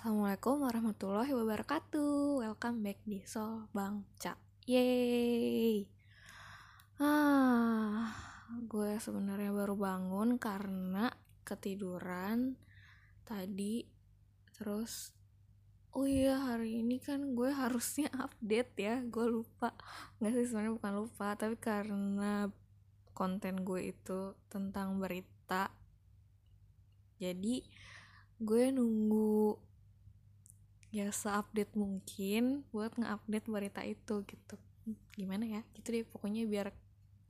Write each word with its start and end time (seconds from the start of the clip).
Assalamualaikum 0.00 0.64
warahmatullahi 0.64 1.28
wabarakatuh. 1.36 2.40
Welcome 2.40 2.80
back 2.80 3.04
di 3.04 3.20
Sol 3.28 3.68
Bangca 3.68 4.32
Yeay. 4.64 5.84
Ah, 6.96 8.08
gue 8.64 8.96
sebenarnya 8.96 9.52
baru 9.52 9.76
bangun 9.76 10.40
karena 10.40 11.12
ketiduran 11.44 12.56
tadi. 13.28 13.84
Terus 14.56 15.12
Oh 15.92 16.08
iya 16.08 16.48
hari 16.48 16.80
ini 16.80 16.96
kan 16.96 17.36
gue 17.36 17.52
harusnya 17.52 18.08
update 18.24 18.72
ya. 18.80 19.04
Gue 19.04 19.28
lupa. 19.28 19.76
Nggak 20.16 20.32
sih 20.32 20.48
sebenarnya 20.48 20.80
bukan 20.80 20.94
lupa 20.96 21.36
Tapi 21.36 21.60
karena 21.60 22.48
konten 23.12 23.68
gue 23.68 23.92
itu 23.92 24.32
tentang 24.48 24.96
berita. 24.96 25.68
Jadi 27.20 27.68
gue 28.40 28.64
nunggu 28.72 29.68
ya 30.90 31.06
seupdate 31.14 31.74
mungkin 31.78 32.66
buat 32.74 32.98
nge-update 32.98 33.46
berita 33.46 33.82
itu 33.86 34.26
gitu. 34.26 34.56
Gimana 35.14 35.46
ya? 35.46 35.62
Gitu 35.74 35.94
deh 35.94 36.04
pokoknya 36.06 36.46
biar 36.50 36.74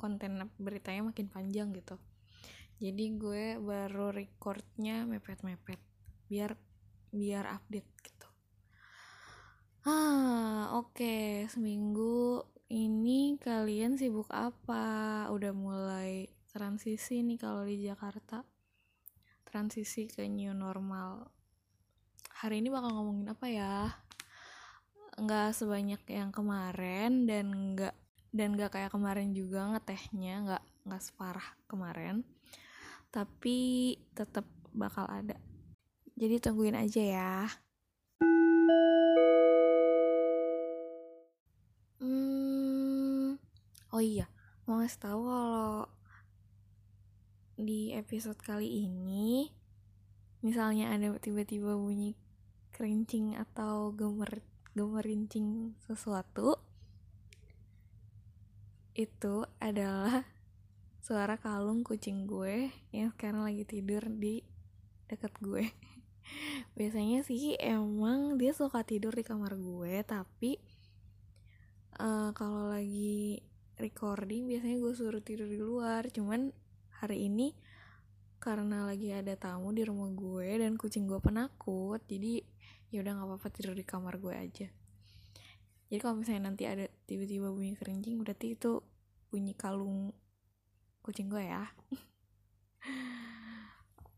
konten 0.01 0.41
beritanya 0.57 1.13
makin 1.13 1.29
panjang 1.29 1.77
gitu. 1.77 2.01
Jadi 2.81 3.05
gue 3.21 3.61
baru 3.61 4.09
recordnya 4.09 5.05
mepet-mepet 5.05 5.77
biar 6.33 6.57
biar 7.13 7.45
update 7.61 7.91
gitu. 8.01 8.29
Ah 9.85 10.73
oke 10.81 10.97
okay. 10.97 11.45
seminggu 11.53 12.41
ini 12.73 13.37
kalian 13.37 14.01
sibuk 14.01 14.33
apa? 14.33 15.29
Udah 15.29 15.53
mulai 15.53 16.33
transisi 16.49 17.21
nih 17.21 17.37
kalau 17.37 17.69
di 17.69 17.85
Jakarta. 17.85 18.41
Transisi 19.45 20.07
ke 20.07 20.25
new 20.25 20.55
normal 20.57 21.40
hari 22.41 22.65
ini 22.65 22.73
bakal 22.73 22.89
ngomongin 22.97 23.29
apa 23.37 23.47
ya? 23.53 23.93
Nggak 25.21 25.53
sebanyak 25.53 26.01
yang 26.09 26.33
kemarin 26.33 27.29
dan 27.29 27.77
nggak 27.77 27.93
dan 28.33 28.57
nggak 28.57 28.73
kayak 28.73 28.89
kemarin 28.97 29.37
juga 29.37 29.69
ngetehnya 29.77 30.35
nggak 30.49 30.65
nggak 30.89 31.03
separah 31.05 31.45
kemarin. 31.69 32.25
Tapi 33.13 33.93
tetap 34.17 34.49
bakal 34.73 35.05
ada. 35.05 35.37
Jadi 36.17 36.41
tungguin 36.41 36.81
aja 36.81 37.03
ya. 37.05 37.37
Hmm 42.01 43.37
oh 43.93 44.01
iya 44.01 44.33
mau 44.65 44.81
ngasih 44.81 44.97
tahu 44.97 45.21
kalau 45.29 45.85
di 47.61 47.93
episode 47.93 48.41
kali 48.41 48.89
ini 48.89 49.53
misalnya 50.41 50.97
ada 50.97 51.13
tiba-tiba 51.21 51.77
bunyi 51.77 52.17
kerincing 52.73 53.37
atau 53.37 53.93
gemer 53.95 54.43
gemerincing 54.75 55.75
sesuatu 55.83 56.57
itu 58.95 59.47
adalah 59.59 60.27
suara 61.07 61.41
kalung 61.41 61.83
kucing 61.83 62.29
gue 62.29 62.71
yang 62.95 63.11
sekarang 63.17 63.47
lagi 63.47 63.65
tidur 63.65 64.05
di 64.07 64.45
dekat 65.09 65.33
gue. 65.43 65.67
Biasanya 66.79 67.27
sih 67.27 67.59
emang 67.59 68.39
dia 68.39 68.55
suka 68.55 68.87
tidur 68.87 69.11
di 69.17 69.27
kamar 69.27 69.59
gue 69.59 70.07
tapi 70.07 70.61
uh, 71.99 72.31
kalau 72.37 72.71
lagi 72.71 73.43
recording 73.81 74.47
biasanya 74.47 74.77
gue 74.79 74.93
suruh 74.95 75.25
tidur 75.25 75.49
di 75.51 75.59
luar. 75.59 76.07
Cuman 76.13 76.53
hari 77.01 77.27
ini 77.27 77.57
karena 78.41 78.89
lagi 78.89 79.13
ada 79.13 79.37
tamu 79.37 79.69
di 79.77 79.85
rumah 79.85 80.09
gue 80.17 80.65
dan 80.65 80.81
kucing 80.81 81.05
gue 81.05 81.21
penakut 81.21 82.01
jadi 82.09 82.41
ya 82.89 83.05
udah 83.05 83.13
nggak 83.13 83.29
apa-apa 83.29 83.49
tidur 83.53 83.77
di 83.77 83.85
kamar 83.85 84.17
gue 84.17 84.33
aja 84.33 84.69
jadi 85.93 85.99
kalau 86.01 86.17
misalnya 86.17 86.49
nanti 86.49 86.65
ada 86.65 86.89
tiba-tiba 87.05 87.53
bunyi 87.53 87.77
kerincing 87.77 88.17
berarti 88.17 88.57
itu 88.57 88.81
bunyi 89.29 89.53
kalung 89.53 90.17
kucing 91.05 91.29
gue 91.29 91.45
ya 91.45 91.69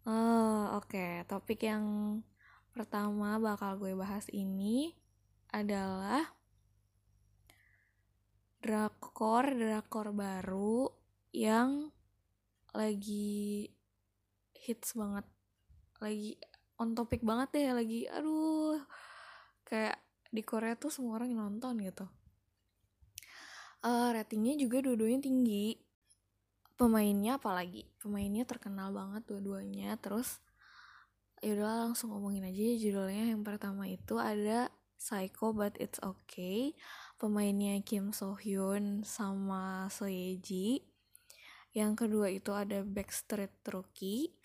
oh 0.07 0.79
oke 0.79 0.87
okay. 0.87 1.27
topik 1.27 1.67
yang 1.67 1.83
pertama 2.71 3.43
bakal 3.43 3.75
gue 3.77 3.91
bahas 3.99 4.31
ini 4.31 4.95
adalah 5.51 6.23
drakor 8.63 9.51
drakor 9.59 10.15
baru 10.15 10.87
yang 11.35 11.91
lagi 12.71 13.67
hits 14.63 14.95
banget. 14.95 15.27
Lagi 15.99 16.39
on 16.79 16.95
topic 16.95 17.23
banget 17.27 17.49
deh 17.55 17.69
lagi 17.75 18.01
aduh 18.11 18.79
kayak 19.67 19.99
di 20.33 20.43
Korea 20.43 20.75
tuh 20.79 20.89
semua 20.89 21.21
orang 21.21 21.35
nonton 21.35 21.79
gitu. 21.83 22.07
Uh, 23.83 24.15
ratingnya 24.15 24.55
juga 24.57 24.79
dua-duanya 24.81 25.27
tinggi. 25.27 25.79
Pemainnya 26.79 27.37
apalagi? 27.37 27.87
Pemainnya 27.99 28.47
terkenal 28.47 28.95
banget 28.95 29.27
dua-duanya 29.29 29.99
terus 29.99 30.41
yaudah 31.43 31.91
langsung 31.91 32.15
ngomongin 32.15 32.47
aja 32.47 32.63
judulnya. 32.79 33.35
Yang 33.35 33.43
pertama 33.43 33.91
itu 33.91 34.17
ada 34.19 34.71
Psycho 34.97 35.51
But 35.51 35.79
It's 35.83 35.99
Okay. 35.99 36.79
Pemainnya 37.19 37.79
Kim 37.83 38.15
So 38.15 38.39
Hyun 38.39 39.03
sama 39.03 39.91
So 39.91 40.07
Ye 40.07 40.39
Ji. 40.39 40.87
Yang 41.75 42.07
kedua 42.07 42.31
itu 42.31 42.51
ada 42.55 42.87
Backstreet 42.87 43.55
Rookie 43.67 44.42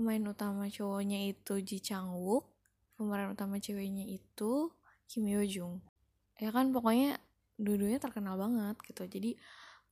pemain 0.00 0.24
utama 0.24 0.64
cowoknya 0.72 1.28
itu 1.28 1.60
Ji 1.60 1.84
Chang 1.84 2.16
Wook 2.16 2.48
pemeran 2.96 3.36
utama 3.36 3.60
ceweknya 3.60 4.08
itu 4.08 4.72
Kim 5.04 5.28
Yo 5.28 5.44
Jung 5.44 5.84
ya 6.40 6.48
kan 6.48 6.72
pokoknya 6.72 7.20
dua-duanya 7.60 8.00
terkenal 8.00 8.40
banget 8.40 8.80
gitu. 8.88 9.04
Jadi 9.04 9.36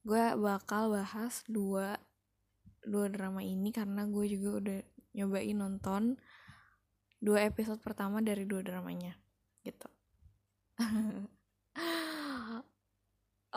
gue 0.00 0.24
bakal 0.40 0.88
bahas 0.96 1.44
dua 1.44 2.00
dua 2.80 3.12
drama 3.12 3.44
ini 3.44 3.68
karena 3.68 4.08
gue 4.08 4.24
juga 4.32 4.50
udah 4.64 4.80
nyobain 5.12 5.58
nonton 5.60 6.16
dua 7.20 7.44
episode 7.44 7.84
pertama 7.84 8.24
dari 8.24 8.48
dua 8.48 8.64
dramanya 8.64 9.12
gitu. 9.60 9.88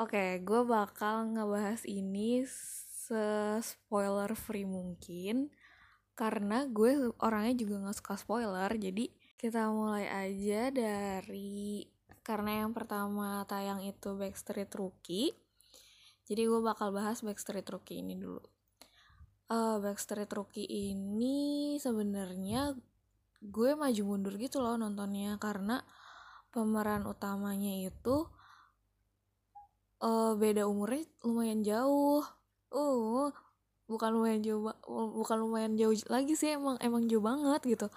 Oke, 0.01 0.17
okay, 0.17 0.29
gue 0.43 0.61
bakal 0.67 1.31
ngebahas 1.35 1.87
ini 1.87 2.43
se-spoiler 2.47 4.35
free 4.35 4.67
mungkin 4.67 5.51
karena 6.21 6.69
gue 6.69 7.09
orangnya 7.17 7.65
juga 7.65 7.89
gak 7.89 7.97
suka 7.97 8.13
spoiler 8.13 8.69
jadi 8.77 9.09
kita 9.41 9.73
mulai 9.73 10.05
aja 10.05 10.69
dari 10.69 11.81
karena 12.21 12.61
yang 12.61 12.77
pertama 12.77 13.41
tayang 13.49 13.81
itu 13.81 14.13
Backstreet 14.13 14.69
Rookie. 14.77 15.33
Jadi 16.29 16.45
gue 16.45 16.61
bakal 16.61 16.93
bahas 16.93 17.25
Backstreet 17.25 17.65
Rookie 17.65 18.05
ini 18.05 18.13
dulu. 18.13 18.37
Uh, 19.49 19.81
Backstreet 19.81 20.29
Rookie 20.29 20.69
ini 20.69 21.73
sebenarnya 21.81 22.77
gue 23.41 23.73
maju 23.73 24.01
mundur 24.05 24.37
gitu 24.37 24.61
loh 24.61 24.77
nontonnya 24.77 25.41
karena 25.41 25.81
pemeran 26.53 27.09
utamanya 27.09 27.89
itu 27.89 28.29
uh, 30.05 30.37
beda 30.37 30.69
umurnya 30.69 31.09
lumayan 31.25 31.65
jauh. 31.65 32.21
Uh 32.69 33.33
bukan 33.91 34.15
lumayan 34.15 34.39
jauh 34.39 34.71
bukan 34.87 35.37
lumayan 35.43 35.75
jauh 35.75 35.91
lagi 36.07 36.39
sih 36.39 36.55
emang 36.55 36.79
emang 36.79 37.03
jauh 37.11 37.19
banget 37.19 37.61
gitu. 37.67 37.87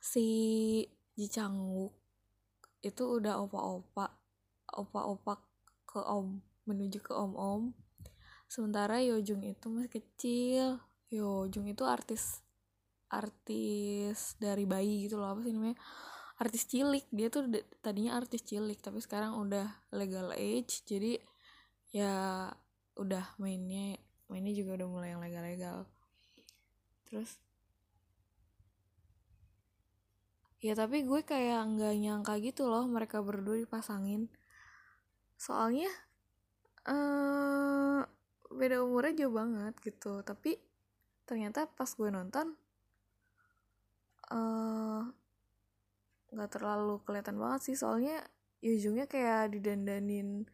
Si 0.00 0.24
Ji 1.12 1.28
Changwook 1.28 1.92
itu 2.80 3.04
udah 3.04 3.38
opa-opa 3.44 4.16
opa-opa 4.72 5.44
ke 5.84 6.00
om 6.00 6.40
menuju 6.64 7.04
ke 7.04 7.12
om-om. 7.12 7.76
Sementara 8.48 9.00
Yojung 9.04 9.44
itu 9.44 9.68
masih 9.68 9.92
kecil. 9.92 10.66
Yojung 11.12 11.68
itu 11.68 11.84
artis 11.84 12.40
artis 13.12 14.40
dari 14.40 14.64
bayi 14.64 15.04
gitu 15.04 15.20
loh 15.20 15.36
apa 15.36 15.44
sih 15.44 15.52
namanya? 15.52 15.76
Artis 16.40 16.64
cilik. 16.64 17.04
Dia 17.12 17.28
tuh 17.28 17.44
tadinya 17.84 18.16
artis 18.16 18.40
cilik 18.42 18.80
tapi 18.80 19.04
sekarang 19.04 19.36
udah 19.36 19.68
legal 19.92 20.32
age. 20.32 20.80
Jadi 20.88 21.20
ya 21.92 22.48
udah 22.96 23.36
mainnya 23.36 24.00
mainnya 24.32 24.56
juga 24.56 24.80
udah 24.80 24.88
mulai 24.88 25.08
yang 25.12 25.20
legal-legal. 25.20 25.84
Terus? 27.04 27.36
Ya 30.64 30.72
tapi 30.72 31.04
gue 31.04 31.20
kayak 31.20 31.76
nggak 31.76 31.94
nyangka 32.00 32.34
gitu 32.40 32.72
loh 32.72 32.88
mereka 32.88 33.20
berdua 33.20 33.60
dipasangin. 33.60 34.32
Soalnya 35.36 35.92
uh, 36.88 38.00
beda 38.48 38.80
umurnya 38.80 39.26
jauh 39.26 39.36
banget 39.36 39.76
gitu. 39.84 40.24
Tapi 40.24 40.56
ternyata 41.28 41.68
pas 41.68 41.92
gue 41.92 42.08
nonton 42.08 42.56
eh, 44.32 45.02
nggak 46.32 46.48
uh, 46.48 46.52
terlalu 46.56 47.04
kelihatan 47.04 47.36
banget 47.36 47.60
sih. 47.68 47.76
Soalnya 47.76 48.24
ujungnya 48.64 49.04
kayak 49.04 49.52
didandanin 49.52 50.48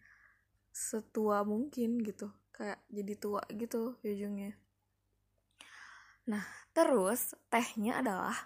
setua 0.73 1.45
mungkin 1.45 2.01
gitu 2.03 2.33
kayak 2.59 2.83
jadi 2.91 3.15
tua 3.15 3.43
gitu 3.55 3.95
ujungnya 4.03 4.59
nah 6.29 6.45
terus 6.75 7.39
tehnya 7.49 8.03
adalah 8.03 8.37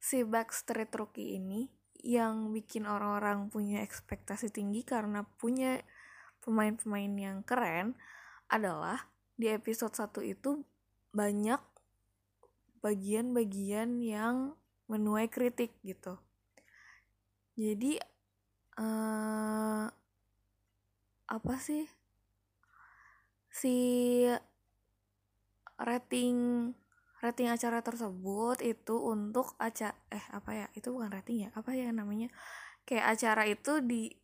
si 0.00 0.24
Backstreet 0.24 0.90
Rookie 0.96 1.36
ini 1.36 1.68
yang 2.02 2.54
bikin 2.54 2.86
orang-orang 2.86 3.50
punya 3.50 3.82
ekspektasi 3.82 4.54
tinggi 4.54 4.86
karena 4.86 5.26
punya 5.38 5.82
pemain-pemain 6.42 7.12
yang 7.18 7.38
keren 7.42 7.98
adalah 8.48 9.10
di 9.34 9.50
episode 9.50 9.92
1 9.92 10.22
itu 10.24 10.62
banyak 11.12 11.60
bagian-bagian 12.78 13.98
yang 13.98 14.54
menuai 14.86 15.26
kritik 15.26 15.74
gitu. 15.82 16.16
Jadi 17.58 17.98
uh, 18.78 19.90
apa 21.28 21.54
sih 21.58 21.84
si 23.58 23.76
rating 25.78 26.70
rating 27.18 27.48
acara 27.50 27.82
tersebut 27.82 28.62
itu 28.62 28.94
untuk 28.94 29.58
acara 29.58 29.94
eh 30.14 30.22
apa 30.30 30.50
ya 30.54 30.66
itu 30.78 30.94
bukan 30.94 31.10
rating 31.10 31.46
ya 31.46 31.50
apa 31.58 31.74
ya 31.74 31.90
namanya 31.90 32.30
kayak 32.86 33.18
acara 33.18 33.42
itu 33.50 33.82
di 33.82 34.14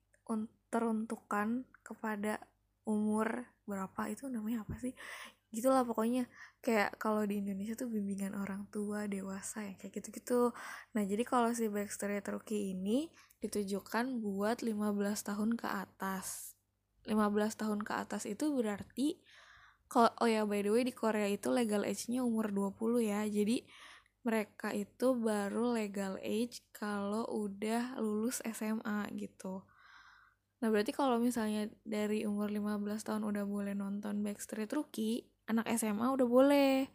teruntukkan 0.74 1.62
kepada 1.86 2.42
umur 2.82 3.46
berapa 3.62 4.10
itu 4.10 4.26
namanya 4.26 4.66
apa 4.66 4.74
sih? 4.82 4.90
Gitulah 5.54 5.86
pokoknya 5.86 6.26
kayak 6.58 6.98
kalau 6.98 7.22
di 7.22 7.38
Indonesia 7.38 7.78
tuh 7.78 7.86
bimbingan 7.86 8.34
orang 8.34 8.66
tua 8.74 9.06
dewasa 9.06 9.62
ya 9.62 9.78
kayak 9.78 10.02
gitu-gitu. 10.02 10.50
Nah 10.98 11.02
jadi 11.06 11.22
kalau 11.22 11.54
si 11.54 11.70
Backstreet 11.70 12.26
Rookie 12.26 12.74
ini 12.74 13.06
ditujukan 13.38 14.18
buat 14.18 14.66
15 14.66 14.98
tahun 15.22 15.54
ke 15.54 15.70
atas 15.70 16.53
15 17.04 17.60
tahun 17.60 17.80
ke 17.84 17.92
atas 17.92 18.24
itu 18.24 18.52
berarti 18.52 19.20
kalau 19.88 20.10
oh 20.24 20.28
ya 20.28 20.48
by 20.48 20.64
the 20.64 20.72
way 20.72 20.82
di 20.82 20.94
Korea 20.96 21.28
itu 21.28 21.52
legal 21.52 21.84
age-nya 21.84 22.24
umur 22.24 22.50
20 22.50 23.04
ya. 23.04 23.22
Jadi 23.28 23.62
mereka 24.24 24.72
itu 24.72 25.12
baru 25.12 25.76
legal 25.76 26.16
age 26.24 26.64
kalau 26.72 27.28
udah 27.28 28.00
lulus 28.00 28.40
SMA 28.40 29.12
gitu. 29.20 29.60
Nah, 30.64 30.72
berarti 30.72 30.96
kalau 30.96 31.20
misalnya 31.20 31.68
dari 31.84 32.24
umur 32.24 32.48
15 32.48 33.04
tahun 33.04 33.28
udah 33.28 33.44
boleh 33.44 33.76
nonton 33.76 34.24
Backstreet 34.24 34.72
Rookie, 34.72 35.28
anak 35.44 35.68
SMA 35.76 36.08
udah 36.08 36.24
boleh. 36.24 36.88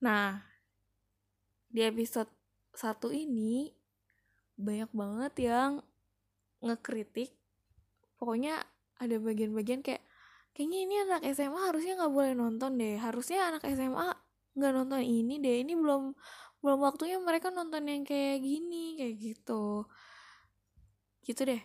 Nah, 0.00 0.40
di 1.68 1.84
episode 1.84 2.32
1 2.72 3.12
ini 3.12 3.68
banyak 4.56 4.88
banget 4.96 5.52
yang 5.52 5.84
ngekritik. 6.64 7.36
Pokoknya 8.16 8.64
ada 8.98 9.16
bagian-bagian 9.22 9.80
kayak 9.80 10.02
kayaknya 10.52 10.78
ini 10.84 10.94
anak 11.06 11.22
SMA 11.30 11.60
harusnya 11.70 11.94
nggak 11.98 12.12
boleh 12.12 12.32
nonton 12.34 12.70
deh. 12.78 12.98
Harusnya 12.98 13.46
anak 13.54 13.62
SMA 13.70 14.08
nggak 14.58 14.72
nonton 14.74 15.02
ini 15.02 15.38
deh. 15.38 15.62
Ini 15.62 15.74
belum 15.78 16.02
belum 16.58 16.78
waktunya 16.82 17.22
mereka 17.22 17.54
nonton 17.54 17.86
yang 17.86 18.02
kayak 18.02 18.42
gini 18.42 18.98
kayak 18.98 19.14
gitu. 19.22 19.86
Gitu 21.22 21.40
deh. 21.46 21.62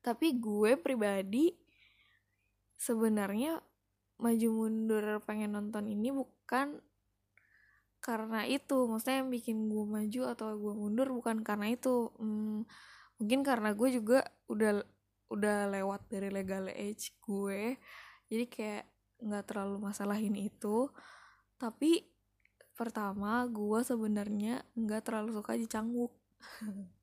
Tapi 0.00 0.26
gue 0.40 0.80
pribadi 0.80 1.52
sebenarnya 2.80 3.60
maju 4.18 4.48
mundur 4.50 5.04
pengen 5.28 5.52
nonton 5.54 5.92
ini 5.92 6.08
bukan 6.08 6.80
karena 8.00 8.48
itu. 8.48 8.88
Maksudnya 8.88 9.20
yang 9.20 9.28
bikin 9.28 9.68
gue 9.68 9.84
maju 9.84 10.20
atau 10.32 10.56
gue 10.56 10.72
mundur 10.72 11.12
bukan 11.12 11.44
karena 11.44 11.68
itu. 11.68 12.08
Hmm, 12.16 12.64
mungkin 13.20 13.44
karena 13.44 13.76
gue 13.76 13.88
juga 13.92 14.24
udah 14.48 14.80
udah 15.28 15.68
lewat 15.68 16.08
dari 16.08 16.28
legal 16.32 16.72
age 16.72 17.16
gue 17.20 17.76
jadi 18.28 18.44
kayak 18.48 18.84
nggak 19.24 19.44
terlalu 19.50 19.76
masalahin 19.82 20.36
itu. 20.38 20.92
Tapi 21.58 22.06
pertama 22.78 23.42
gue 23.50 23.80
sebenarnya 23.82 24.62
nggak 24.78 25.02
terlalu 25.02 25.34
suka 25.34 25.58
dicanguk 25.58 26.14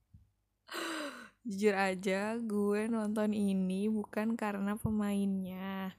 jujur 1.45 1.75
aja 1.75 2.39
gue 2.39 2.88
nonton 2.88 3.36
ini 3.36 3.92
bukan 3.92 4.39
karena 4.39 4.80
pemainnya. 4.80 5.94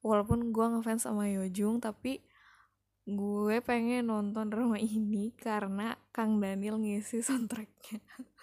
Walaupun 0.00 0.48
gue 0.48 0.66
ngefans 0.72 1.04
sama 1.04 1.28
Yojung 1.28 1.76
tapi 1.84 2.24
gue 3.04 3.56
pengen 3.60 4.08
nonton 4.08 4.48
drama 4.48 4.80
ini 4.80 5.36
karena 5.36 5.98
Kang 6.14 6.40
Daniel 6.40 6.80
ngisi 6.80 7.20
soundtracknya 7.20 8.00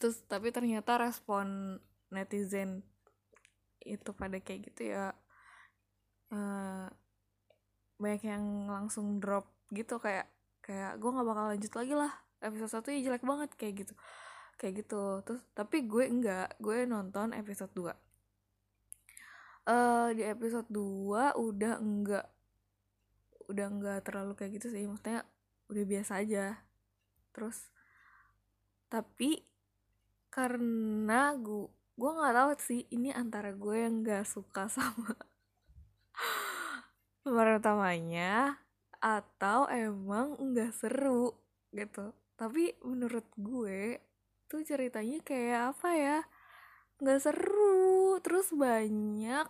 terus 0.00 0.24
tapi 0.24 0.48
ternyata 0.50 0.96
respon 0.96 1.76
netizen 2.08 2.80
itu 3.84 4.10
pada 4.16 4.40
kayak 4.40 4.72
gitu 4.72 4.96
ya 4.96 5.12
uh, 6.32 6.88
banyak 8.00 8.22
yang 8.24 8.66
langsung 8.72 9.20
drop 9.20 9.46
gitu 9.70 10.00
kayak 10.00 10.26
kayak 10.64 10.96
gue 10.96 11.10
nggak 11.12 11.28
bakal 11.28 11.44
lanjut 11.52 11.72
lagi 11.76 11.94
lah 11.94 12.12
episode 12.40 12.72
satu 12.72 12.88
ya 12.88 13.04
jelek 13.04 13.24
banget 13.24 13.52
kayak 13.54 13.84
gitu. 13.84 13.94
Kayak 14.56 14.84
gitu. 14.84 15.04
Terus 15.24 15.42
tapi 15.52 15.84
gue 15.84 16.04
enggak 16.08 16.56
gue 16.56 16.88
nonton 16.88 17.36
episode 17.36 17.72
2 17.76 17.84
uh, 17.84 17.92
eh, 19.68 20.08
di 20.16 20.22
episode 20.24 20.68
2 20.72 21.36
udah 21.36 21.74
enggak 21.80 22.26
udah 23.50 23.66
enggak 23.66 23.98
terlalu 24.06 24.32
kayak 24.38 24.62
gitu 24.62 24.72
sih 24.72 24.86
maksudnya 24.88 25.26
udah 25.68 25.84
biasa 25.84 26.12
aja. 26.24 26.46
Terus 27.36 27.68
tapi 28.90 29.49
karena 30.30 31.34
gue 31.34 31.66
gue 32.00 32.10
nggak 32.16 32.32
tahu 32.32 32.50
sih 32.64 32.82
ini 32.94 33.12
antara 33.12 33.52
gue 33.52 33.76
yang 33.76 34.00
nggak 34.00 34.24
suka 34.24 34.70
sama 34.72 35.12
pemeran 37.22 37.60
utamanya 37.60 38.56
atau 39.00 39.68
emang 39.68 40.36
nggak 40.40 40.72
seru 40.76 41.36
gitu. 41.72 42.12
Tapi 42.36 42.76
menurut 42.84 43.26
gue 43.36 44.00
tuh 44.48 44.64
ceritanya 44.64 45.20
kayak 45.20 45.76
apa 45.76 45.88
ya 45.96 46.18
nggak 47.00 47.20
seru. 47.20 48.16
Terus 48.24 48.52
banyak 48.52 49.44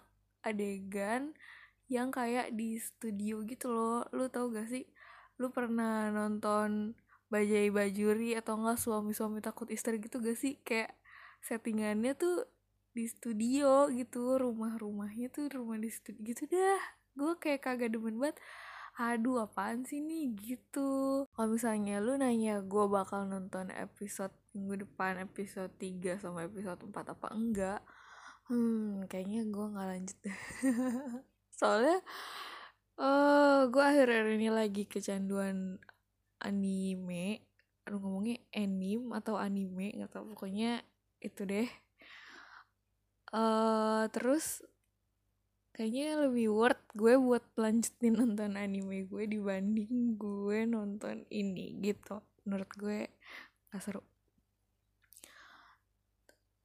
adegan 0.47 1.35
yang 1.91 2.15
kayak 2.15 2.55
di 2.55 2.79
studio 2.79 3.43
gitu 3.47 3.75
loh. 3.75 4.07
Lu 4.15 4.31
tau 4.31 4.47
gak 4.55 4.71
sih? 4.71 4.87
Lu 5.43 5.51
pernah 5.51 6.09
nonton 6.15 6.95
bajai 7.31 7.71
bajuri 7.71 8.37
atau 8.37 8.59
enggak 8.59 8.83
suami-suami 8.83 9.41
takut 9.41 9.71
istri 9.71 10.03
gitu 10.03 10.19
gak 10.19 10.37
sih? 10.37 10.59
Kayak 10.67 10.93
settingannya 11.41 12.13
tuh 12.19 12.45
di 12.91 13.07
studio 13.07 13.87
gitu 13.95 14.37
rumah-rumahnya 14.37 15.31
tuh 15.31 15.49
rumah 15.55 15.79
di 15.79 15.89
studio 15.89 16.21
gitu 16.27 16.45
dah. 16.51 16.83
Gue 17.15 17.39
kayak 17.39 17.65
kagak 17.65 17.95
demen 17.95 18.19
banget. 18.19 18.37
Aduh 18.99 19.47
apaan 19.47 19.87
sih 19.87 20.03
nih? 20.03 20.35
Gitu. 20.35 20.91
Kalau 21.31 21.49
misalnya 21.49 22.03
lu 22.03 22.19
nanya 22.19 22.61
gue 22.61 22.85
bakal 22.91 23.25
nonton 23.31 23.71
episode 23.73 24.35
minggu 24.55 24.83
depan 24.87 25.23
episode 25.23 25.71
3 25.79 26.19
sama 26.19 26.47
episode 26.47 26.83
4 26.83 27.15
apa 27.15 27.29
enggak 27.31 27.81
hmm 28.51 29.07
kayaknya 29.07 29.47
gue 29.47 29.67
nggak 29.71 29.89
lanjut 29.95 30.19
soalnya 31.59 31.99
uh, 32.99 33.71
gue 33.71 33.85
akhir-akhir 33.85 34.27
ini 34.35 34.51
lagi 34.51 34.91
kecanduan 34.91 35.79
anime 36.43 37.45
aduh 37.85 38.01
ngomongnya 38.01 38.39
anime 38.55 39.13
atau 39.17 39.41
anime 39.41 39.97
nggak 39.97 40.11
tau 40.13 40.25
pokoknya 40.29 40.85
itu 41.21 41.43
deh. 41.45 41.69
Uh, 43.31 44.11
terus 44.11 44.65
kayaknya 45.71 46.29
lebih 46.29 46.51
worth 46.51 46.83
gue 46.93 47.15
buat 47.17 47.45
lanjutin 47.57 48.19
nonton 48.19 48.59
anime 48.59 49.07
gue 49.07 49.25
dibanding 49.25 50.19
gue 50.19 50.67
nonton 50.67 51.25
ini 51.31 51.79
gitu. 51.81 52.21
Menurut 52.45 52.71
gue 52.77 53.09
gak 53.71 53.83
seru. 53.83 54.03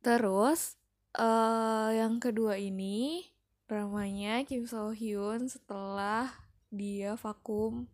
Terus 0.01 0.77
uh, 1.17 1.89
yang 1.95 2.21
kedua 2.21 2.59
ini 2.59 3.25
dramanya 3.65 4.45
Kim 4.45 4.69
So 4.69 4.93
Hyun 4.93 5.49
setelah 5.49 6.29
dia 6.69 7.17
vakum 7.17 7.89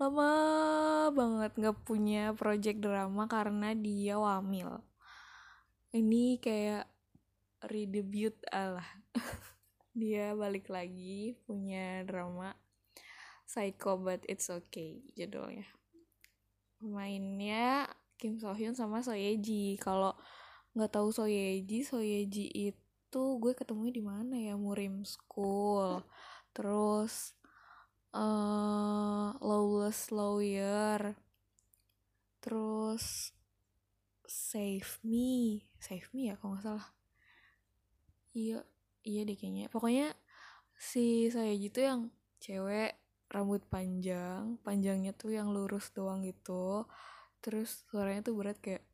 lama 0.00 0.32
banget 1.12 1.52
nggak 1.60 1.78
punya 1.84 2.32
project 2.32 2.80
drama 2.80 3.28
karena 3.28 3.76
dia 3.76 4.16
wamil. 4.16 4.80
Ini 5.92 6.40
kayak 6.40 6.88
redebut 7.68 8.32
Allah 8.48 8.88
dia 10.00 10.32
balik 10.32 10.72
lagi 10.72 11.36
punya 11.44 12.00
drama 12.08 12.56
Psycho 13.44 14.00
but 14.00 14.24
it's 14.24 14.48
okay 14.48 15.04
judulnya. 15.12 15.68
Mainnya 16.80 17.84
Kim 18.16 18.40
So 18.40 18.56
Hyun 18.56 18.72
sama 18.72 19.04
So 19.04 19.12
Ye 19.12 19.36
Ji 19.36 19.76
kalau 19.76 20.16
nggak 20.72 20.96
tahu 20.96 21.12
So 21.12 21.28
Ye 21.28 21.60
Ji 21.60 21.84
So 21.84 22.00
Ye 22.00 22.24
Ji 22.24 22.48
itu 22.48 23.22
gue 23.36 23.52
ketemu 23.52 23.92
di 23.92 24.00
mana 24.00 24.38
ya? 24.40 24.56
Murim 24.56 25.04
School. 25.04 26.00
Terus 26.56 27.36
uh, 28.14 29.34
lawless 29.38 30.10
lawyer. 30.10 31.14
Terus 32.40 33.34
save 34.26 34.90
me. 35.04 35.66
Save 35.82 36.06
me 36.14 36.30
ya 36.30 36.34
kalau 36.38 36.56
nggak 36.56 36.64
salah. 36.64 36.86
Iya 38.34 38.62
iya 39.02 39.20
deh 39.26 39.36
kayaknya. 39.36 39.66
Pokoknya 39.70 40.14
si 40.78 41.28
saya 41.28 41.52
gitu 41.58 41.84
yang 41.84 42.00
cewek 42.40 42.96
rambut 43.30 43.62
panjang 43.70 44.58
panjangnya 44.66 45.14
tuh 45.14 45.34
yang 45.34 45.50
lurus 45.52 45.92
doang 45.94 46.22
gitu. 46.26 46.86
Terus 47.44 47.86
suaranya 47.90 48.26
tuh 48.26 48.34
berat 48.38 48.58
kayak 48.58 48.84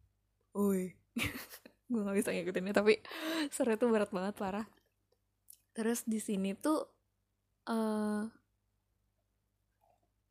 oi. 0.57 0.93
Gue 1.91 2.03
nggak 2.03 2.19
bisa 2.19 2.31
ngikutinnya 2.35 2.75
tapi 2.75 2.99
suaranya 3.53 3.79
tuh 3.79 3.91
berat 3.93 4.11
banget 4.11 4.35
parah. 4.37 4.67
Terus 5.77 6.09
di 6.09 6.19
sini 6.19 6.57
tuh 6.57 6.81
uh, 7.69 8.25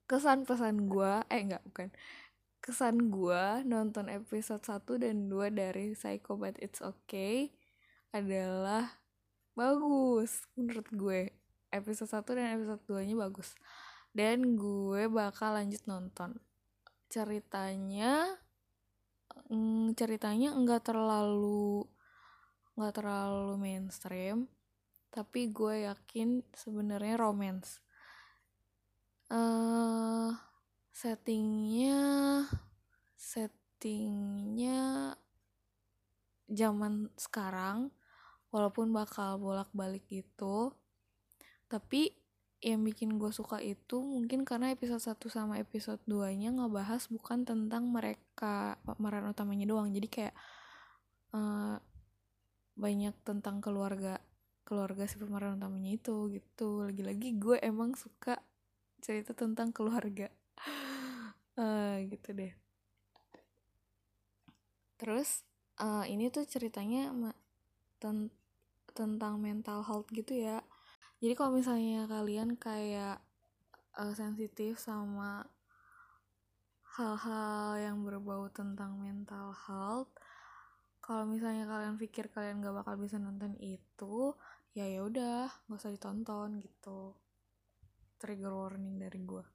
kesan 0.05 0.45
pesan 0.45 0.85
gue 0.85 1.13
eh 1.33 1.41
enggak 1.41 1.65
bukan. 1.65 1.89
Kesan 2.61 3.13
gue 3.13 3.65
nonton 3.65 4.09
episode 4.09 4.61
1 4.61 5.01
dan 5.01 5.29
2 5.29 5.53
dari 5.53 5.93
Psycho 5.93 6.37
But 6.37 6.57
It's 6.61 6.81
Okay 6.81 7.53
adalah 8.13 9.01
bagus 9.53 10.45
menurut 10.57 10.89
gue. 10.93 11.21
Episode 11.73 12.21
1 12.21 12.37
dan 12.37 12.47
episode 12.57 12.83
2 12.89 13.07
nya 13.09 13.15
bagus. 13.17 13.53
Dan 14.15 14.57
gue 14.57 15.09
bakal 15.09 15.57
lanjut 15.57 15.81
nonton. 15.89 16.37
Ceritanya 17.09 18.39
mm, 19.49 19.93
ceritanya 19.97 20.53
enggak 20.57 20.89
terlalu 20.89 21.85
enggak 22.75 23.01
terlalu 23.01 23.55
mainstream 23.55 24.51
tapi 25.15 25.47
gue 25.47 25.87
yakin 25.87 26.43
sebenarnya 26.51 27.15
romance 27.15 27.79
uh, 29.31 30.29
settingnya 30.95 31.99
settingnya 33.17 35.13
zaman 36.45 37.09
sekarang 37.17 37.89
walaupun 38.53 38.93
bakal 38.95 39.35
bolak-balik 39.41 40.05
gitu. 40.07 40.71
Tapi 41.67 42.15
yang 42.63 42.81
bikin 42.81 43.19
gue 43.21 43.29
suka 43.29 43.61
itu 43.61 44.01
mungkin 44.01 44.41
karena 44.47 44.73
episode 44.73 45.03
1 45.03 45.19
sama 45.29 45.61
episode 45.61 46.01
2 46.07 46.33
nya 46.39 46.49
ngebahas 46.49 47.05
bukan 47.11 47.45
tentang 47.45 47.91
mereka 47.91 48.79
pemeran 48.87 49.27
utamanya 49.29 49.67
doang. 49.67 49.91
Jadi 49.91 50.07
kayak 50.07 50.35
uh, 51.35 51.77
banyak 52.79 53.13
tentang 53.27 53.59
keluarga 53.59 54.17
keluarga 54.65 55.05
si 55.05 55.21
pemeran 55.21 55.59
utamanya 55.59 55.93
itu 55.93 56.31
gitu. 56.31 56.87
Lagi-lagi 56.87 57.37
gue 57.37 57.59
emang 57.61 57.93
suka 57.93 58.39
cerita 59.05 59.37
tentang 59.37 59.69
keluarga. 59.69 60.33
Uh, 61.53 62.01
gitu 62.11 62.33
deh. 62.33 62.53
Terus 64.97 65.45
uh, 65.77 66.09
ini 66.09 66.33
tuh 66.33 66.49
ceritanya 66.49 67.13
ten 68.01 68.33
tentang 68.97 69.37
mental 69.37 69.85
health 69.85 70.09
gitu 70.09 70.33
ya. 70.33 70.65
Jadi 71.21 71.37
kalau 71.37 71.53
misalnya 71.53 72.09
kalian 72.09 72.57
kayak 72.57 73.21
uh, 73.93 74.13
sensitif 74.17 74.81
sama 74.81 75.45
hal-hal 76.97 77.75
yang 77.77 77.97
berbau 78.07 78.47
tentang 78.49 78.95
mental 78.95 79.51
health 79.67 80.09
kalau 81.03 81.27
misalnya 81.27 81.67
kalian 81.67 81.99
pikir 81.99 82.31
kalian 82.31 82.63
gak 82.63 82.81
bakal 82.81 82.95
bisa 82.97 83.19
nonton 83.19 83.53
itu 83.59 84.31
ya 84.71 84.87
ya 84.87 85.03
udah 85.03 85.51
nggak 85.67 85.79
usah 85.79 85.91
ditonton 85.91 86.63
gitu 86.63 87.13
trigger 88.25 88.49
warning 88.49 88.97
dari 88.97 89.21
gue 89.21 89.45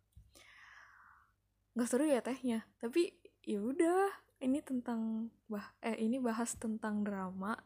nggak 1.75 1.89
seru 1.91 2.07
ya 2.07 2.23
tehnya 2.23 2.63
tapi 2.79 3.11
ya 3.43 3.59
udah 3.59 4.15
ini 4.39 4.63
tentang 4.63 5.35
bah 5.51 5.75
eh 5.83 5.99
ini 5.99 6.23
bahas 6.23 6.55
tentang 6.55 7.03
drama 7.03 7.59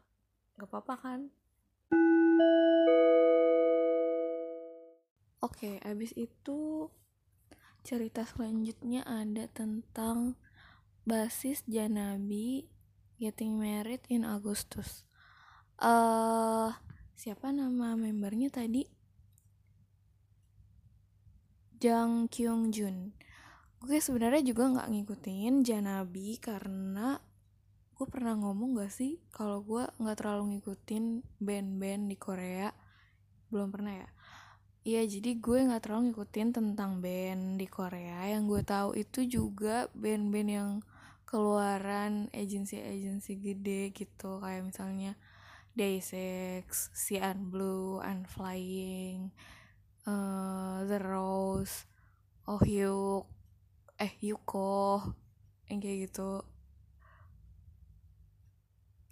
nggak 0.57 0.65
apa-apa 0.65 0.95
kan 0.97 1.21
Oke, 5.45 5.77
okay, 5.77 5.85
abis 5.85 6.09
itu 6.17 6.89
cerita 7.85 8.25
selanjutnya 8.25 9.05
ada 9.05 9.45
tentang 9.45 10.33
basis 11.05 11.61
Janabi 11.69 12.65
getting 13.21 13.61
married 13.61 14.01
in 14.09 14.25
Agustus. 14.25 15.05
Eh, 15.77 15.85
uh, 15.85 16.73
siapa 17.13 17.53
nama 17.53 17.93
membernya 17.93 18.49
tadi? 18.49 18.89
Jang 21.75 22.31
Kyung 22.31 22.71
Jun. 22.71 23.11
Gue 23.83 23.99
sebenarnya 23.99 24.39
juga 24.47 24.71
nggak 24.71 24.89
ngikutin 24.95 25.53
Janabi 25.67 26.39
karena 26.39 27.19
gue 27.95 28.07
pernah 28.07 28.35
ngomong 28.35 28.79
gak 28.79 28.91
sih 28.91 29.19
kalau 29.31 29.63
gue 29.63 29.83
nggak 29.99 30.17
terlalu 30.19 30.55
ngikutin 30.55 31.23
band-band 31.43 32.03
di 32.07 32.15
Korea? 32.15 32.71
Belum 33.51 33.71
pernah 33.75 33.91
ya? 33.91 34.09
Iya 34.87 35.01
jadi 35.19 35.35
gue 35.35 35.67
nggak 35.67 35.83
terlalu 35.83 36.11
ngikutin 36.11 36.49
tentang 36.55 37.03
band 37.03 37.59
di 37.59 37.67
Korea. 37.67 38.23
Yang 38.31 38.43
gue 38.47 38.61
tahu 38.63 38.89
itu 38.95 39.19
juga 39.27 39.91
band-band 39.91 40.49
yang 40.49 40.71
keluaran 41.27 42.31
agensi-agensi 42.31 43.35
gede 43.43 43.91
gitu. 43.91 44.39
Kayak 44.39 44.71
misalnya 44.71 45.11
Day6, 45.75 46.63
Cian 46.95 47.51
Blue, 47.51 47.99
Unflying, 47.99 49.35
uh, 50.05 50.85
The 50.85 50.97
Rose, 51.01 51.85
Oh 52.45 52.61
Hyuk, 52.61 53.25
eh 53.97 54.13
Yuko, 54.21 55.01
yang 55.69 55.81
kayak 55.81 56.09
gitu. 56.09 56.45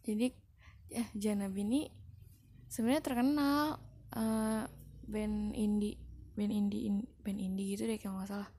Jadi 0.03 0.27
eh 0.93 1.07
Janabi 1.17 1.61
ini 1.65 1.81
sebenarnya 2.69 3.01
terkenal 3.01 3.81
uh, 4.13 4.63
band 5.07 5.57
indie 5.57 5.97
band 6.33 6.53
indie 6.53 6.89
in, 6.89 7.07
band 7.21 7.39
indie 7.39 7.73
gitu 7.73 7.89
deh 7.89 7.97
kalau 7.97 8.21
nggak 8.21 8.29
salah. 8.29 8.49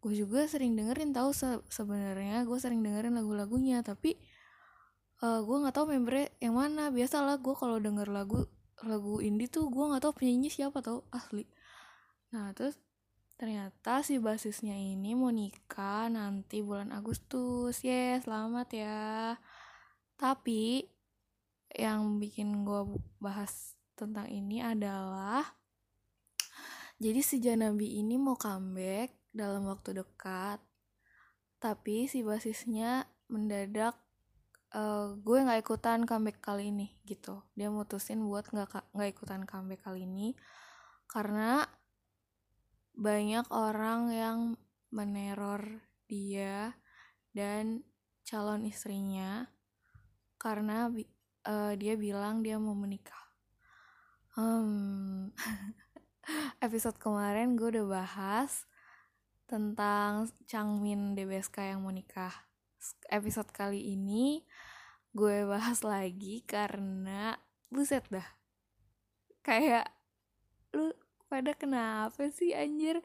Gue 0.00 0.16
juga 0.16 0.48
sering 0.48 0.76
dengerin 0.76 1.12
tahu 1.12 1.30
se 1.32 1.60
sebenarnya 1.68 2.44
gue 2.44 2.58
sering 2.58 2.80
dengerin 2.80 3.16
lagu-lagunya 3.16 3.84
tapi 3.84 4.16
uh, 5.22 5.40
gue 5.44 5.56
nggak 5.60 5.76
tahu 5.76 5.94
membernya 5.94 6.28
yang 6.42 6.58
mana. 6.58 6.90
Biasalah 6.90 7.38
gue 7.38 7.54
kalau 7.56 7.78
denger 7.80 8.08
lagu 8.10 8.44
lagu 8.84 9.20
indie 9.20 9.48
tuh 9.48 9.68
gue 9.68 9.84
nggak 9.84 10.02
tahu 10.04 10.12
penyanyi 10.24 10.48
siapa 10.48 10.80
tau 10.80 11.04
asli 11.12 11.44
nah 12.30 12.54
terus 12.54 12.78
ternyata 13.36 14.06
si 14.06 14.20
basisnya 14.20 14.76
ini 14.76 15.16
mau 15.18 15.34
nikah 15.34 16.06
nanti 16.12 16.62
bulan 16.62 16.94
Agustus 16.94 17.82
yes 17.82 18.26
selamat 18.26 18.68
ya 18.74 19.34
tapi 20.14 20.86
yang 21.74 22.18
bikin 22.18 22.66
gue 22.66 22.98
bahas 23.22 23.78
tentang 23.94 24.26
ini 24.30 24.62
adalah 24.62 25.60
jadi 27.00 27.24
si 27.24 27.40
Janabi 27.40 27.96
ini 27.96 28.20
mau 28.20 28.36
comeback 28.36 29.16
dalam 29.32 29.64
waktu 29.64 30.04
dekat, 30.04 30.60
tapi 31.56 32.04
si 32.12 32.20
basisnya 32.20 33.08
mendadak 33.32 33.96
uh, 34.76 35.16
gue 35.16 35.38
nggak 35.40 35.64
ikutan 35.64 36.04
comeback 36.04 36.44
kali 36.44 36.68
ini 36.68 36.92
gitu. 37.08 37.40
Dia 37.56 37.72
mutusin 37.72 38.20
buat 38.20 38.52
nggak 38.52 38.92
nggak 38.92 39.10
ikutan 39.16 39.48
comeback 39.48 39.80
kali 39.80 40.04
ini 40.04 40.36
karena 41.08 41.64
banyak 42.94 43.46
orang 43.52 44.00
yang 44.12 44.38
meneror 44.90 45.86
dia 46.10 46.74
dan 47.30 47.86
calon 48.26 48.66
istrinya 48.66 49.46
karena 50.40 50.90
uh, 51.46 51.72
dia 51.78 51.94
bilang 51.94 52.42
dia 52.42 52.58
mau 52.58 52.74
menikah. 52.74 53.30
Hmm, 54.34 55.34
episode 56.66 56.96
kemarin 56.96 57.58
gue 57.58 57.78
udah 57.78 57.86
bahas 57.86 58.64
tentang 59.50 60.30
Changmin 60.46 61.18
DBSK 61.18 61.74
yang 61.74 61.82
mau 61.82 61.90
nikah. 61.90 62.32
Episode 63.10 63.50
kali 63.50 63.92
ini 63.92 64.46
gue 65.10 65.42
bahas 65.44 65.82
lagi 65.82 66.46
karena 66.46 67.34
buset 67.68 68.06
dah. 68.08 68.26
Kayak 69.42 69.99
pada 71.30 71.54
kenapa 71.54 72.26
sih 72.34 72.50
anjir? 72.50 72.98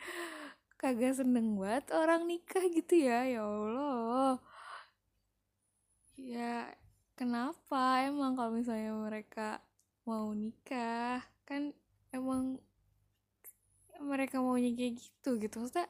Kagak 0.82 1.22
seneng 1.22 1.56
banget 1.62 1.94
orang 1.94 2.26
nikah 2.26 2.66
gitu 2.74 2.98
ya 2.98 3.24
ya 3.30 3.46
Allah. 3.46 4.42
Ya 6.18 6.74
kenapa 7.14 8.04
emang 8.04 8.34
kalau 8.34 8.52
misalnya 8.58 8.92
mereka 8.98 9.62
mau 10.10 10.34
nikah 10.34 11.22
kan 11.46 11.72
emang 12.10 12.58
mereka 14.02 14.42
maunya 14.44 14.74
kayak 14.76 15.00
gitu 15.00 15.38
gitu. 15.40 15.56
Maksudnya 15.62 15.88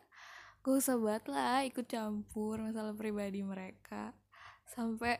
gak 0.62 0.75
usah 0.75 0.98
banget 1.00 1.25
lah 1.32 1.58
ikut 1.65 1.86
campur 1.88 2.62
masalah 2.62 2.94
pribadi 2.94 3.42
mereka. 3.42 4.13
Sampai 4.70 5.18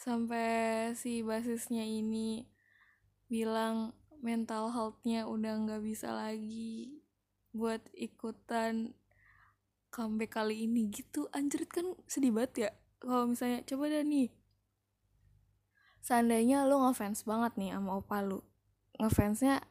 sampai 0.00 0.48
si 0.96 1.20
basisnya 1.20 1.84
ini 1.84 2.48
bilang 3.28 3.92
mental 4.20 4.72
healthnya 4.72 5.24
udah 5.26 5.52
nggak 5.66 5.82
bisa 5.84 6.12
lagi 6.12 7.00
buat 7.50 7.82
ikutan 7.96 8.94
comeback 9.90 10.38
kali 10.38 10.64
ini 10.64 10.86
gitu. 10.88 11.26
Anjir 11.34 11.66
kan 11.66 11.98
sedih 12.06 12.30
banget 12.30 12.52
ya 12.56 12.70
kalau 13.02 13.26
misalnya 13.26 13.66
coba 13.66 13.90
deh 13.90 14.04
nih. 14.06 14.28
Seandainya 16.00 16.64
lo 16.64 16.80
ngefans 16.86 17.26
banget 17.28 17.52
nih 17.60 17.76
sama 17.76 18.00
opa 18.00 18.24
lu 18.24 18.40
ngefansnya 19.00 19.64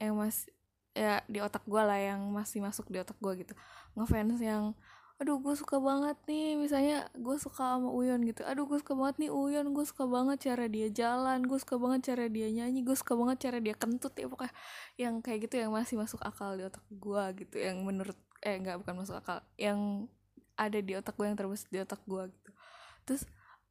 yang 0.00 0.18
mas 0.18 0.48
ya 0.92 1.24
di 1.28 1.40
otak 1.40 1.64
gue 1.64 1.80
lah 1.80 1.96
yang 1.96 2.20
masih 2.32 2.60
masuk 2.60 2.88
di 2.92 3.00
otak 3.00 3.16
gue 3.20 3.46
gitu. 3.46 3.54
Ngefans 3.96 4.40
yang 4.42 4.76
aduh 5.22 5.38
gue 5.38 5.54
suka 5.54 5.78
banget 5.78 6.18
nih. 6.26 6.58
Misalnya 6.58 7.06
gue 7.14 7.36
suka 7.38 7.78
sama 7.78 7.94
Uyon 7.94 8.26
gitu. 8.26 8.42
Aduh 8.42 8.66
gue 8.66 8.82
suka 8.82 8.98
banget 8.98 9.22
nih 9.22 9.30
Uyon. 9.30 9.70
Gue 9.70 9.86
suka 9.86 10.10
banget 10.10 10.50
cara 10.50 10.66
dia 10.66 10.90
jalan. 10.90 11.46
Gue 11.46 11.62
suka 11.62 11.78
banget 11.78 12.10
cara 12.10 12.26
dia 12.26 12.50
nyanyi. 12.50 12.82
Gue 12.82 12.98
suka 12.98 13.14
banget 13.14 13.46
cara 13.46 13.62
dia 13.62 13.78
kentut. 13.78 14.10
Ya 14.18 14.26
pokoknya 14.26 14.50
yang 14.98 15.22
kayak 15.22 15.46
gitu 15.46 15.62
yang 15.62 15.70
masih 15.70 15.94
masuk 15.94 16.18
akal 16.26 16.58
di 16.58 16.66
otak 16.66 16.82
gue 16.90 17.24
gitu 17.38 17.56
yang 17.62 17.86
menurut 17.86 18.18
eh 18.42 18.58
nggak 18.58 18.82
bukan 18.82 18.94
masuk 18.98 19.22
akal 19.22 19.38
yang 19.54 20.10
ada 20.58 20.78
di 20.82 20.92
otak 20.98 21.14
gue 21.14 21.26
yang 21.30 21.38
terbesit 21.38 21.70
di 21.70 21.78
otak 21.78 22.02
gue 22.02 22.22
gitu. 22.26 22.50
Terus 23.06 23.22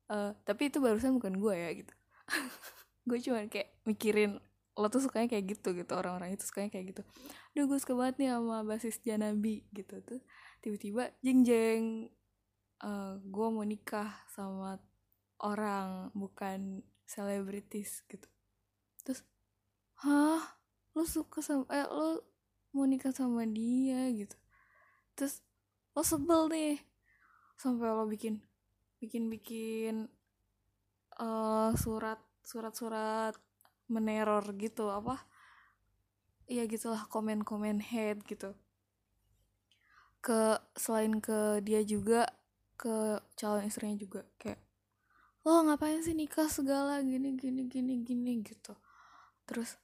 uh, 0.08 0.32
tapi 0.48 0.72
itu 0.72 0.80
barusan 0.80 1.20
bukan 1.20 1.36
gue 1.36 1.56
ya 1.60 1.70
gitu. 1.76 1.94
Gue 3.02 3.18
cuma 3.18 3.42
kayak 3.50 3.82
mikirin 3.90 4.38
lo 4.78 4.88
tuh 4.88 5.02
sukanya 5.02 5.26
kayak 5.26 5.58
gitu 5.58 5.74
gitu. 5.74 5.90
Orang-orang 5.98 6.38
itu 6.38 6.46
sukanya 6.46 6.70
kayak 6.70 6.96
gitu. 6.96 7.02
Duh 7.58 7.66
gue 7.66 7.82
suka 7.82 7.98
banget 7.98 8.22
nih 8.22 8.30
sama 8.38 8.62
basis 8.62 9.02
Janabi 9.02 9.66
gitu. 9.74 10.00
Tuh 10.06 10.22
tiba-tiba 10.62 11.10
jeng 11.26 11.42
jeng 11.42 11.84
uh, 12.86 13.18
gue 13.22 13.48
mau 13.50 13.66
nikah 13.66 14.10
sama 14.30 14.78
orang 15.42 16.14
bukan 16.14 16.86
selebritis 17.06 18.06
gitu. 18.06 18.30
Terus 19.02 19.26
hah? 20.06 20.42
Lo 20.94 21.08
suka 21.08 21.42
sama 21.42 21.66
eh 21.74 21.88
lo 21.88 22.22
mau 22.72 22.86
nikah 22.86 23.12
sama 23.12 23.44
dia? 23.50 24.08
Gitu. 24.14 24.38
Terus 25.18 25.42
lo 25.98 26.06
sebel 26.06 26.48
nih 26.54 26.78
sampai 27.58 27.90
lo 27.94 28.06
bikin 28.10 28.42
bikin 29.02 29.30
bikin 29.34 30.10
uh, 31.18 31.74
surat 31.74 32.22
surat 32.46 32.74
surat 32.74 33.34
meneror 33.92 34.46
gitu 34.56 34.88
apa 34.88 35.20
ya 36.48 36.64
gitulah 36.66 37.06
komen 37.12 37.44
komen 37.44 37.84
head 37.84 38.24
gitu 38.24 38.56
ke 40.22 40.62
selain 40.78 41.18
ke 41.18 41.60
dia 41.66 41.82
juga 41.82 42.30
ke 42.78 43.22
calon 43.38 43.66
istrinya 43.66 43.98
juga. 43.98 44.22
Kayak 44.38 44.62
lo 45.42 45.66
ngapain 45.66 46.06
sih 46.06 46.14
nikah 46.14 46.46
segala 46.46 47.02
gini 47.02 47.34
gini 47.34 47.66
gini 47.66 48.06
gini 48.06 48.46
gitu. 48.46 48.78
Terus 49.50 49.78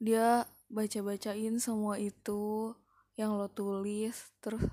dia 0.00 0.48
baca 0.72 1.00
bacain 1.04 1.60
semua 1.60 2.00
itu 2.00 2.72
yang 3.20 3.36
lo 3.36 3.52
tulis 3.52 4.16
terus 4.40 4.64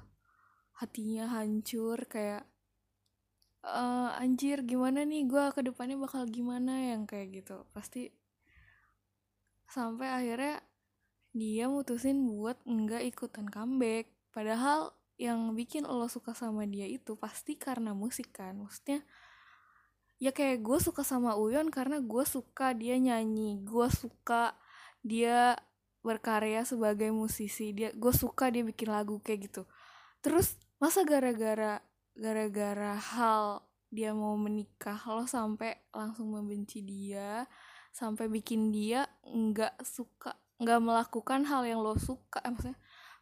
hatinya 0.80 1.28
hancur 1.28 2.08
kayak 2.08 2.48
e, 3.60 3.84
anjir 4.24 4.64
gimana 4.64 5.04
nih? 5.04 5.28
Gue 5.28 5.52
ke 5.52 5.60
depannya 5.60 6.00
bakal 6.00 6.24
gimana? 6.32 6.96
Yang 6.96 7.04
kayak 7.12 7.28
gitu. 7.44 7.58
Pasti 7.76 8.08
sampai 9.68 10.08
akhirnya 10.08 10.64
dia 11.36 11.68
mutusin 11.68 12.24
buat 12.24 12.56
enggak 12.64 13.04
ikutan 13.04 13.52
comeback 13.52 14.17
padahal 14.38 14.94
yang 15.18 15.58
bikin 15.58 15.90
lo 15.90 16.06
suka 16.06 16.38
sama 16.38 16.70
dia 16.70 16.86
itu 16.86 17.18
pasti 17.18 17.58
karena 17.58 17.98
musik 17.98 18.38
kan? 18.38 18.54
Maksudnya 18.54 19.02
ya 20.22 20.30
kayak 20.30 20.62
gue 20.62 20.78
suka 20.78 21.02
sama 21.02 21.34
Uyon 21.34 21.74
karena 21.74 21.98
gue 21.98 22.26
suka 22.26 22.74
dia 22.78 22.98
nyanyi 23.02 23.62
gue 23.66 23.88
suka 23.90 24.54
dia 25.02 25.58
berkarya 26.02 26.66
sebagai 26.66 27.10
musisi 27.14 27.74
dia 27.74 27.94
gue 27.94 28.14
suka 28.14 28.54
dia 28.54 28.62
bikin 28.62 28.94
lagu 28.94 29.18
kayak 29.26 29.50
gitu. 29.50 29.66
Terus 30.22 30.54
masa 30.78 31.02
gara-gara 31.02 31.82
gara-gara 32.14 32.94
hal 32.94 33.66
dia 33.90 34.14
mau 34.14 34.38
menikah 34.38 35.02
lo 35.10 35.26
sampai 35.26 35.82
langsung 35.90 36.30
membenci 36.30 36.86
dia 36.86 37.50
sampai 37.90 38.30
bikin 38.30 38.70
dia 38.70 39.10
nggak 39.26 39.82
suka 39.82 40.38
nggak 40.62 40.82
melakukan 40.82 41.42
hal 41.50 41.66
yang 41.66 41.82
lo 41.82 41.98
suka 41.98 42.42
eh, 42.46 42.52
maksudnya 42.52 42.78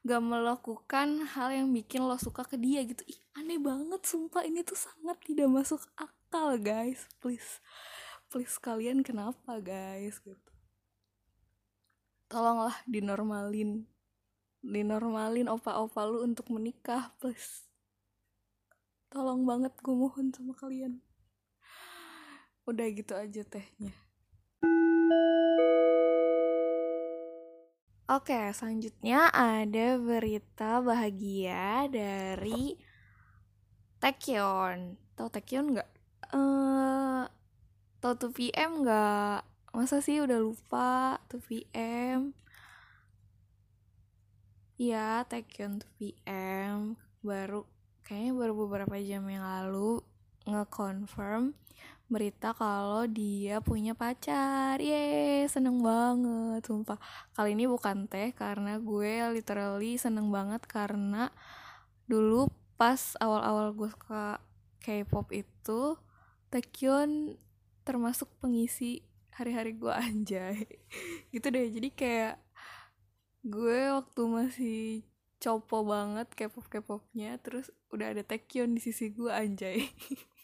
gak 0.05 0.21
melakukan 0.21 1.25
hal 1.33 1.49
yang 1.49 1.73
bikin 1.73 2.05
lo 2.05 2.13
suka 2.21 2.45
ke 2.45 2.61
dia 2.61 2.85
gitu. 2.85 3.01
Ih 3.09 3.19
aneh 3.33 3.57
banget 3.57 4.05
sumpah 4.05 4.45
ini 4.45 4.61
tuh 4.61 4.77
sangat 4.77 5.17
tidak 5.25 5.49
masuk 5.49 5.81
akal 5.97 6.53
guys. 6.61 7.09
Please 7.17 7.57
please 8.29 8.61
kalian 8.61 9.01
kenapa 9.01 9.57
guys 9.57 10.21
gitu. 10.21 10.51
Tolonglah 12.29 12.77
dinormalin 12.85 13.89
dinormalin 14.61 15.49
opa-opa 15.49 16.05
lu 16.05 16.21
untuk 16.21 16.53
menikah 16.53 17.09
please. 17.17 17.65
Tolong 19.09 19.41
banget 19.41 19.73
gue 19.81 19.95
mohon 19.97 20.29
sama 20.29 20.53
kalian. 20.53 21.01
Udah 22.69 22.85
gitu 22.93 23.13
aja 23.17 23.41
tehnya 23.41 24.05
Oke, 28.05 28.37
selanjutnya 28.53 29.33
ada 29.33 29.97
berita 29.97 30.77
bahagia 30.77 31.89
dari 31.89 32.77
Taekyon. 33.97 34.93
Tahu 35.17 35.27
Taekyon 35.33 35.73
nggak? 35.73 35.89
Eh, 36.29 36.37
uh, 36.37 37.25
tahu 37.97 38.29
2PM 38.29 38.85
nggak? 38.85 39.41
Masa 39.73 40.05
sih 40.05 40.21
udah 40.21 40.37
lupa 40.37 41.17
2PM? 41.33 42.37
Ya, 44.77 45.25
Taekyon 45.25 45.81
2PM 45.81 47.01
baru 47.25 47.65
kayaknya 48.05 48.37
baru 48.37 48.53
beberapa 48.53 49.01
jam 49.01 49.25
yang 49.25 49.41
lalu 49.41 50.05
nge-confirm 50.45 51.53
berita 52.05 52.53
kalau 52.53 53.09
dia 53.09 53.59
punya 53.65 53.97
pacar. 53.97 54.77
Yeay, 54.77 55.49
seneng 55.49 55.81
banget, 55.81 56.61
sumpah. 56.61 57.01
Kali 57.33 57.57
ini 57.57 57.65
bukan 57.65 58.05
teh 58.05 58.29
karena 58.37 58.77
gue 58.77 59.33
literally 59.33 59.97
seneng 59.97 60.29
banget 60.29 60.61
karena 60.69 61.33
dulu 62.05 62.45
pas 62.77 63.17
awal-awal 63.17 63.73
gue 63.73 63.89
suka 63.89 64.37
K-pop 64.83 65.33
itu 65.33 65.97
Taekyon 66.53 67.41
termasuk 67.81 68.29
pengisi 68.37 69.01
hari-hari 69.33 69.73
gue 69.73 69.89
anjay 70.05 70.67
gitu 71.33 71.47
deh 71.49 71.67
jadi 71.73 71.89
kayak 71.89 72.35
gue 73.45 73.79
waktu 73.93 74.21
masih 74.27 74.79
copo 75.41 75.87
banget 75.87 76.27
K-pop 76.37 76.65
K-popnya 76.69 77.39
terus 77.41 77.71
udah 77.89 78.13
ada 78.13 78.21
Taekyon 78.21 78.77
di 78.77 78.81
sisi 78.83 79.09
gue 79.09 79.31
anjay 79.31 79.81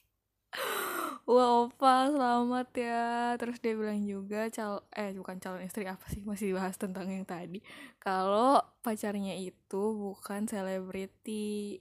wah 1.31 1.67
opa 1.67 2.11
selamat 2.11 2.67
ya. 2.75 3.03
Terus 3.39 3.57
dia 3.63 3.73
bilang 3.77 4.01
juga 4.03 4.47
cal 4.51 4.83
eh 4.91 5.15
bukan 5.15 5.37
calon 5.39 5.63
istri 5.63 5.87
apa 5.87 6.03
sih 6.11 6.21
masih 6.27 6.53
dibahas 6.53 6.75
tentang 6.75 7.07
yang 7.07 7.23
tadi. 7.23 7.63
Kalau 8.01 8.59
pacarnya 8.83 9.37
itu 9.39 9.83
bukan 9.95 10.47
selebriti 10.49 11.79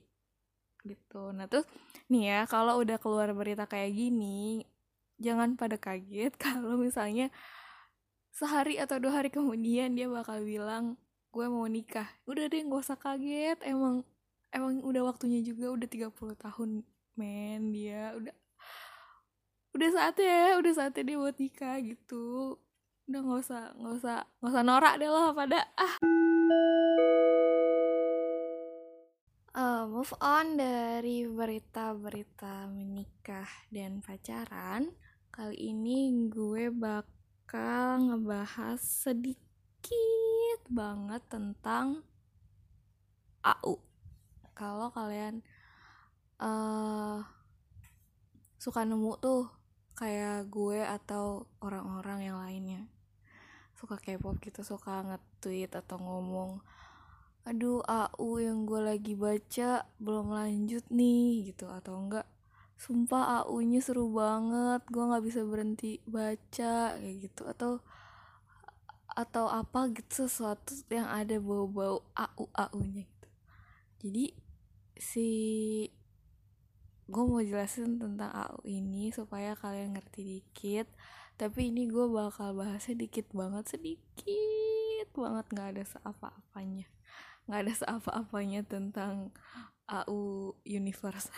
gitu. 0.87 1.35
Nah 1.35 1.47
terus 1.51 1.67
nih 2.09 2.23
ya 2.31 2.41
kalau 2.49 2.81
udah 2.81 2.97
keluar 2.97 3.31
berita 3.37 3.69
kayak 3.69 3.93
gini 3.93 4.65
jangan 5.21 5.55
pada 5.55 5.77
kaget 5.77 6.33
kalau 6.45 6.81
misalnya 6.81 7.29
sehari 8.33 8.81
atau 8.81 8.97
dua 8.97 9.21
hari 9.21 9.29
kemudian 9.29 9.93
dia 9.93 10.09
bakal 10.09 10.41
bilang 10.41 10.97
gue 11.31 11.47
mau 11.47 11.67
nikah. 11.67 12.09
Udah 12.27 12.51
deh 12.51 12.63
gak 12.67 12.83
usah 12.87 12.99
kaget. 12.99 13.59
Emang 13.63 14.03
emang 14.51 14.83
udah 14.83 15.03
waktunya 15.07 15.41
juga 15.47 15.71
udah 15.71 15.87
30 15.87 16.35
tahun 16.35 16.71
men 17.19 17.71
dia 17.75 18.15
udah 18.17 18.35
udah 19.71 19.89
saatnya 19.95 20.27
ya 20.27 20.51
udah 20.59 20.73
saatnya 20.75 21.03
dia 21.07 21.17
buat 21.19 21.37
nikah 21.39 21.77
gitu. 21.85 22.59
Udah 23.07 23.21
nggak 23.23 23.41
usah 23.47 23.63
nggak 23.79 23.95
usah 24.03 24.17
nggak 24.39 24.51
usah 24.51 24.65
norak 24.67 24.95
deh 24.99 25.11
loh 25.11 25.31
pada. 25.35 25.61
Ah. 25.79 25.95
Uh, 29.51 29.83
move 29.91 30.15
on 30.23 30.55
dari 30.55 31.27
berita-berita 31.27 32.71
menikah 32.71 33.51
dan 33.71 33.99
pacaran. 33.99 34.95
Kali 35.31 35.59
ini 35.59 36.31
gue 36.31 36.71
bakal 36.71 38.11
ngebahas 38.11 38.79
sedikit 38.79 40.61
banget 40.71 41.23
tentang 41.27 42.07
AU 43.43 43.81
kalau 44.53 44.93
kalian 44.93 45.41
uh, 46.37 47.25
suka 48.61 48.85
nemu 48.85 49.17
tuh 49.17 49.60
kayak 50.01 50.49
gue 50.49 50.81
atau 50.81 51.45
orang-orang 51.61 52.33
yang 52.33 52.41
lainnya. 52.41 52.89
Suka 53.77 54.01
K-pop 54.01 54.41
gitu 54.41 54.65
suka 54.65 55.05
nge-tweet 55.05 55.77
atau 55.77 56.01
ngomong 56.01 56.65
aduh 57.45 57.81
AU 57.89 58.37
yang 58.37 58.69
gue 58.69 58.81
lagi 58.81 59.17
baca 59.17 59.85
belum 60.01 60.33
lanjut 60.33 60.89
nih 60.89 61.53
gitu. 61.53 61.69
Atau 61.69 62.01
enggak 62.01 62.25
sumpah 62.81 63.45
AU-nya 63.45 63.85
seru 63.85 64.09
banget 64.09 64.81
gue 64.89 65.05
nggak 65.05 65.25
bisa 65.29 65.45
berhenti 65.45 66.01
baca 66.09 66.97
kayak 66.97 67.17
gitu. 67.29 67.45
Atau 67.45 67.85
atau 69.13 69.53
apa 69.53 69.93
gitu 69.93 70.25
sesuatu 70.25 70.73
yang 70.89 71.13
ada 71.13 71.37
bau-bau 71.37 72.01
AU 72.17 72.49
AU-nya 72.57 73.05
gitu. 73.05 73.29
Jadi 74.01 74.25
si 74.97 75.29
gue 77.11 77.25
mau 77.27 77.43
jelasin 77.43 77.99
tentang 77.99 78.31
AU 78.31 78.63
ini 78.71 79.11
supaya 79.11 79.59
kalian 79.59 79.99
ngerti 79.99 80.23
dikit. 80.23 80.87
Tapi 81.35 81.75
ini 81.75 81.91
gue 81.91 82.07
bakal 82.07 82.55
bahasnya 82.55 82.95
dikit 82.95 83.27
banget 83.35 83.67
sedikit 83.67 84.61
dikit 85.01 85.17
banget. 85.17 85.47
Nggak 85.49 85.69
ada 85.73 85.85
seapa-apanya. 85.97 86.87
Nggak 87.49 87.61
ada 87.65 87.73
seapa-apanya 87.73 88.61
tentang 88.69 89.33
AU 89.89 90.53
universe. 90.69 91.33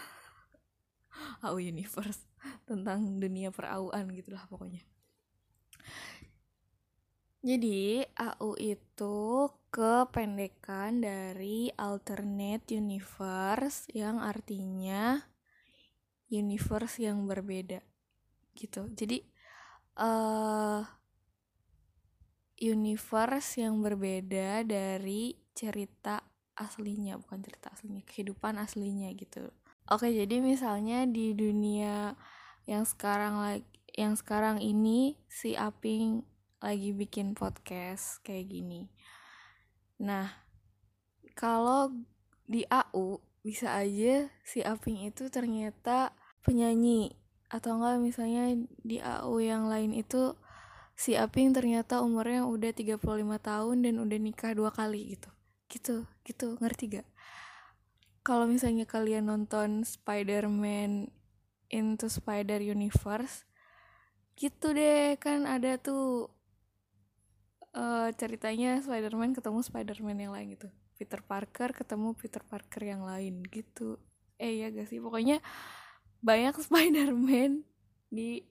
AU 1.46 1.62
universe. 1.62 2.26
Tentang 2.66 3.22
dunia 3.22 3.54
perauan 3.54 4.10
gitulah 4.10 4.42
pokoknya. 4.50 4.82
Jadi 7.42 8.02
AU 8.18 8.58
itu 8.58 9.50
kependekan 9.70 11.02
dari 11.02 11.70
alternate 11.78 12.66
universe 12.74 13.86
yang 13.94 14.18
artinya 14.18 15.22
universe 16.32 17.04
yang 17.04 17.28
berbeda 17.28 17.84
gitu. 18.56 18.88
Jadi 18.96 19.20
uh, 20.00 20.80
universe 22.56 23.60
yang 23.60 23.84
berbeda 23.84 24.64
dari 24.64 25.36
cerita 25.52 26.24
aslinya, 26.56 27.20
bukan 27.20 27.44
cerita 27.44 27.68
aslinya, 27.72 28.00
kehidupan 28.08 28.56
aslinya 28.56 29.12
gitu. 29.12 29.52
Oke, 29.90 30.08
jadi 30.08 30.40
misalnya 30.40 31.04
di 31.04 31.36
dunia 31.36 32.16
yang 32.64 32.86
sekarang 32.86 33.42
lagi 33.42 33.66
yang 33.92 34.16
sekarang 34.16 34.56
ini 34.64 35.20
si 35.28 35.52
Aping 35.52 36.24
lagi 36.64 36.96
bikin 36.96 37.36
podcast 37.36 38.24
kayak 38.24 38.48
gini. 38.48 38.88
Nah, 40.00 40.32
kalau 41.36 41.92
di 42.48 42.64
AU 42.72 43.20
bisa 43.44 43.74
aja 43.76 44.32
si 44.46 44.64
Aping 44.64 45.12
itu 45.12 45.28
ternyata 45.28 46.16
penyanyi 46.42 47.14
atau 47.52 47.76
enggak 47.78 48.00
misalnya 48.00 48.56
di 48.80 48.98
AU 48.98 49.36
yang 49.42 49.68
lain 49.68 49.92
itu 49.92 50.34
si 50.96 51.16
Aping 51.16 51.52
ternyata 51.56 52.00
umurnya 52.00 52.46
udah 52.46 52.72
35 52.72 53.00
tahun 53.42 53.76
dan 53.84 53.94
udah 54.00 54.18
nikah 54.20 54.52
dua 54.56 54.70
kali 54.70 55.16
gitu. 55.16 55.30
Gitu, 55.68 56.04
gitu, 56.28 56.60
ngerti 56.60 57.00
gak? 57.00 57.08
Kalau 58.22 58.46
misalnya 58.46 58.86
kalian 58.86 59.26
nonton 59.26 59.82
Spider-Man 59.82 61.10
Into 61.72 62.06
Spider 62.06 62.60
Universe 62.60 63.48
gitu 64.36 64.76
deh. 64.76 65.16
Kan 65.18 65.48
ada 65.48 65.80
tuh 65.80 66.30
uh, 67.74 68.08
ceritanya 68.14 68.78
Spider-Man 68.84 69.34
ketemu 69.34 69.60
Spider-Man 69.64 70.18
yang 70.22 70.32
lain 70.36 70.54
gitu. 70.54 70.68
Peter 70.94 71.18
Parker 71.24 71.74
ketemu 71.74 72.14
Peter 72.14 72.44
Parker 72.46 72.82
yang 72.84 73.02
lain 73.02 73.42
gitu. 73.48 73.98
Eh 74.38 74.62
ya 74.62 74.70
gak 74.70 74.86
sih? 74.86 75.02
Pokoknya 75.02 75.42
banyak 76.22 76.54
Spider-Man 76.64 77.66
di 78.08 78.46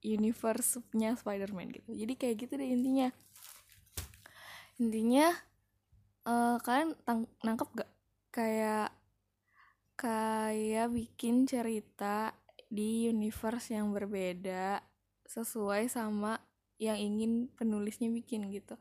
universe-nya 0.00 1.18
Spider-Man 1.18 1.74
gitu. 1.74 1.90
Jadi 1.92 2.14
kayak 2.14 2.36
gitu 2.46 2.52
deh 2.54 2.70
intinya. 2.70 3.08
Intinya 4.78 5.34
uh, 6.22 6.56
kalian 6.62 6.94
nangkep 7.42 7.68
gak? 7.82 7.90
Kayak 8.30 8.94
kayak 9.98 10.94
bikin 10.94 11.50
cerita 11.50 12.30
di 12.70 13.10
universe 13.10 13.74
yang 13.74 13.90
berbeda 13.90 14.78
sesuai 15.26 15.90
sama 15.90 16.38
yang 16.78 16.94
ingin 16.94 17.50
penulisnya 17.58 18.06
bikin 18.06 18.46
gitu. 18.54 18.78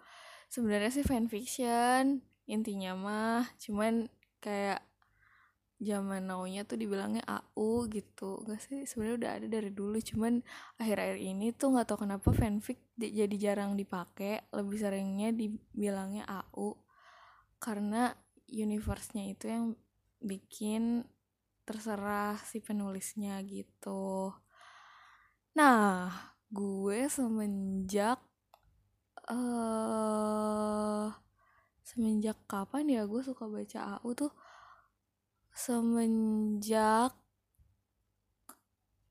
Sebenarnya 0.54 0.94
sih 0.94 1.04
fanfiction 1.04 2.22
intinya 2.48 2.96
mah 2.96 3.44
cuman 3.60 4.08
kayak 4.40 4.80
zaman 5.78 6.26
now-nya 6.26 6.66
tuh 6.66 6.82
dibilangnya 6.82 7.22
AU 7.26 7.86
gitu. 7.94 8.42
Gak 8.46 8.62
sih? 8.66 8.84
Sebenarnya 8.90 9.18
udah 9.22 9.32
ada 9.38 9.48
dari 9.48 9.70
dulu. 9.70 9.98
Cuman 10.02 10.42
akhir-akhir 10.82 11.18
ini 11.22 11.54
tuh 11.54 11.78
nggak 11.78 11.88
tahu 11.94 12.10
kenapa 12.10 12.30
fanfic 12.34 12.82
jadi 12.98 13.36
jarang 13.38 13.78
dipakai 13.78 14.50
lebih 14.54 14.78
seringnya 14.82 15.30
dibilangnya 15.34 16.26
AU 16.26 16.74
karena 17.62 18.14
universe-nya 18.50 19.34
itu 19.34 19.46
yang 19.50 19.66
bikin 20.22 21.06
terserah 21.68 22.40
si 22.42 22.64
penulisnya 22.64 23.38
gitu. 23.46 24.34
Nah 25.54 26.10
gue 26.48 27.00
semenjak 27.12 28.24
uh, 29.28 31.12
semenjak 31.84 32.40
kapan 32.48 32.88
ya 32.88 33.04
gue 33.04 33.20
suka 33.20 33.46
baca 33.52 34.00
AU 34.00 34.10
tuh 34.16 34.32
semenjak 35.58 37.18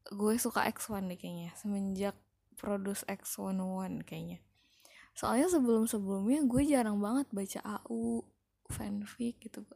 gue 0.07 0.35
suka 0.39 0.63
X1 0.71 1.11
deh 1.11 1.19
kayaknya. 1.19 1.51
Semenjak 1.59 2.15
produce 2.55 3.03
X101 3.11 4.07
kayaknya. 4.07 4.39
Soalnya 5.19 5.51
sebelum-sebelumnya 5.51 6.47
gue 6.47 6.63
jarang 6.63 7.03
banget 7.03 7.27
baca 7.35 7.83
AU 7.83 8.23
fanfic 8.71 9.43
gitu. 9.43 9.67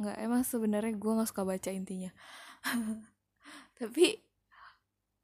Nggak 0.00 0.16
emang 0.24 0.42
sebenarnya 0.42 0.96
gue 0.96 1.12
nggak 1.12 1.28
suka 1.28 1.44
baca 1.44 1.68
intinya. 1.68 2.10
Tapi 3.78 4.16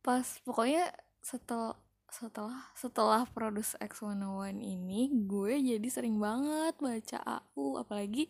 pas 0.04 0.26
pokoknya 0.44 0.92
setel 1.24 1.76
setelah 2.10 2.58
setelah 2.74 3.22
produce 3.30 3.78
X101 3.78 4.58
ini 4.58 5.14
gue 5.30 5.62
jadi 5.62 5.88
sering 5.88 6.18
banget 6.18 6.74
baca 6.82 7.18
AU 7.22 7.78
apalagi 7.78 8.26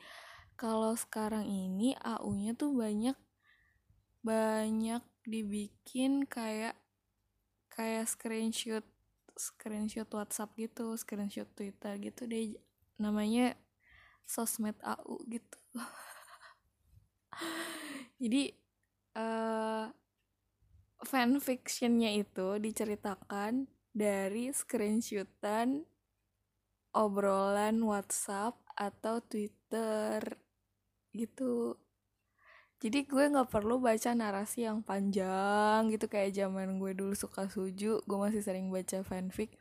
kalau 0.60 0.92
sekarang 0.92 1.48
ini 1.48 1.96
AU-nya 2.04 2.52
tuh 2.52 2.76
banyak 2.76 3.16
banyak 4.20 5.00
dibikin 5.24 6.28
kayak 6.28 6.76
kayak 7.72 8.04
screenshot 8.04 8.84
screenshot 9.40 10.04
WhatsApp 10.12 10.52
gitu, 10.60 10.92
screenshot 11.00 11.48
Twitter 11.56 11.96
gitu 11.96 12.28
deh 12.28 12.60
namanya 13.00 13.56
sosmed 14.28 14.76
AU 14.84 15.24
gitu. 15.32 15.56
Jadi 18.20 18.52
uh, 19.16 19.88
fanfictionnya 21.00 22.20
itu 22.20 22.60
diceritakan 22.60 23.64
dari 23.96 24.52
screenshotan 24.52 25.88
obrolan 26.92 27.80
WhatsApp 27.80 28.60
atau 28.76 29.24
Twitter 29.24 30.49
gitu. 31.14 31.76
Jadi 32.80 33.04
gue 33.04 33.24
nggak 33.28 33.52
perlu 33.52 33.76
baca 33.76 34.16
narasi 34.16 34.64
yang 34.64 34.80
panjang 34.80 35.92
gitu 35.92 36.08
kayak 36.08 36.32
zaman 36.32 36.80
gue 36.80 36.96
dulu 36.96 37.12
suka 37.12 37.44
suju 37.44 38.00
gue 38.08 38.18
masih 38.18 38.40
sering 38.40 38.72
baca 38.72 39.04
fanfic. 39.04 39.52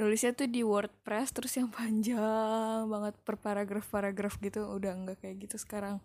Nulisnya 0.00 0.32
tuh 0.32 0.48
di 0.48 0.64
WordPress 0.64 1.36
terus 1.36 1.52
yang 1.60 1.68
panjang 1.68 2.88
banget 2.88 3.14
per 3.22 3.36
paragraf 3.36 3.86
paragraf 3.92 4.40
gitu 4.40 4.64
udah 4.64 4.96
nggak 5.04 5.20
kayak 5.20 5.36
gitu 5.44 5.60
sekarang. 5.60 6.00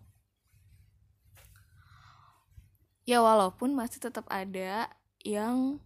Ya 3.08 3.24
walaupun 3.24 3.72
masih 3.72 4.04
tetap 4.04 4.28
ada 4.28 4.92
yang 5.24 5.80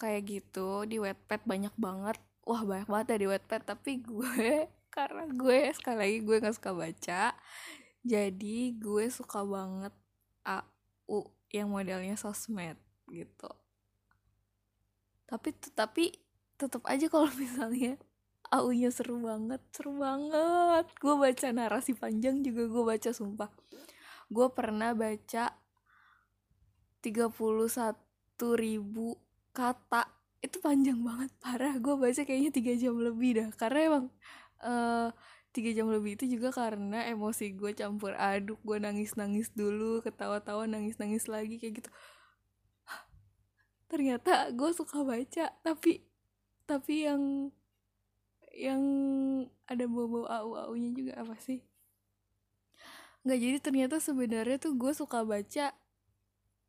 kayak 0.00 0.22
gitu 0.28 0.88
di 0.88 0.96
Wattpad 0.96 1.44
banyak 1.44 1.76
banget. 1.76 2.16
Wah 2.48 2.64
banyak 2.64 2.88
banget 2.88 3.06
ya 3.12 3.18
di 3.20 3.28
Wattpad 3.28 3.62
tapi 3.68 4.00
gue 4.00 4.64
karena 4.96 5.28
gue 5.28 5.76
sekali 5.76 5.96
lagi 6.00 6.18
gue 6.24 6.36
nggak 6.40 6.56
suka 6.56 6.72
baca. 6.72 7.22
Jadi 8.00 8.72
gue 8.80 9.04
suka 9.12 9.44
banget 9.44 9.92
AU 10.48 11.28
yang 11.52 11.68
modelnya 11.68 12.16
sosmed 12.16 12.80
gitu. 13.12 13.52
Tapi 15.28 15.52
tapi 15.76 16.16
tetap 16.56 16.80
aja 16.88 17.12
kalau 17.12 17.28
misalnya 17.42 18.00
AU-nya 18.48 18.88
seru 18.94 19.20
banget 19.20 19.60
seru 19.74 20.00
banget. 20.00 20.88
Gue 21.02 21.14
baca 21.18 21.46
narasi 21.52 21.92
panjang 21.92 22.40
juga 22.40 22.64
gue 22.64 22.82
baca 22.96 23.10
sumpah. 23.12 23.50
Gue 24.32 24.48
pernah 24.54 24.96
baca 24.96 25.52
31 27.02 27.36
ribu 28.56 29.18
kata. 29.52 30.08
Itu 30.40 30.62
panjang 30.62 31.02
banget 31.02 31.30
parah. 31.42 31.74
Gue 31.82 31.98
baca 31.98 32.22
kayaknya 32.22 32.50
tiga 32.54 32.72
jam 32.78 32.94
lebih 32.96 33.42
dah. 33.42 33.50
Karena 33.58 33.80
emang 33.82 34.06
uh, 34.62 35.10
tiga 35.56 35.72
jam 35.72 35.88
lebih 35.88 36.20
itu 36.20 36.36
juga 36.36 36.52
karena 36.52 37.08
emosi 37.08 37.56
gue 37.56 37.72
campur 37.72 38.12
aduk 38.12 38.60
gue 38.60 38.76
nangis 38.76 39.16
nangis 39.16 39.48
dulu 39.56 40.04
ketawa-tawa 40.04 40.68
nangis 40.68 41.00
nangis 41.00 41.24
lagi 41.32 41.56
kayak 41.56 41.80
gitu. 41.80 41.90
Ternyata 43.88 44.52
gue 44.52 44.70
suka 44.76 45.00
baca 45.00 45.56
tapi 45.64 46.04
tapi 46.68 47.08
yang 47.08 47.48
yang 48.56 48.82
ada 49.68 49.84
bau-bau 49.88 50.28
au-aunya 50.28 50.92
juga 50.92 51.12
apa 51.20 51.36
sih? 51.40 51.64
Nggak 53.24 53.38
jadi 53.40 53.58
ternyata 53.58 53.96
sebenarnya 53.98 54.56
tuh 54.60 54.76
gue 54.76 54.92
suka 54.92 55.24
baca 55.24 55.72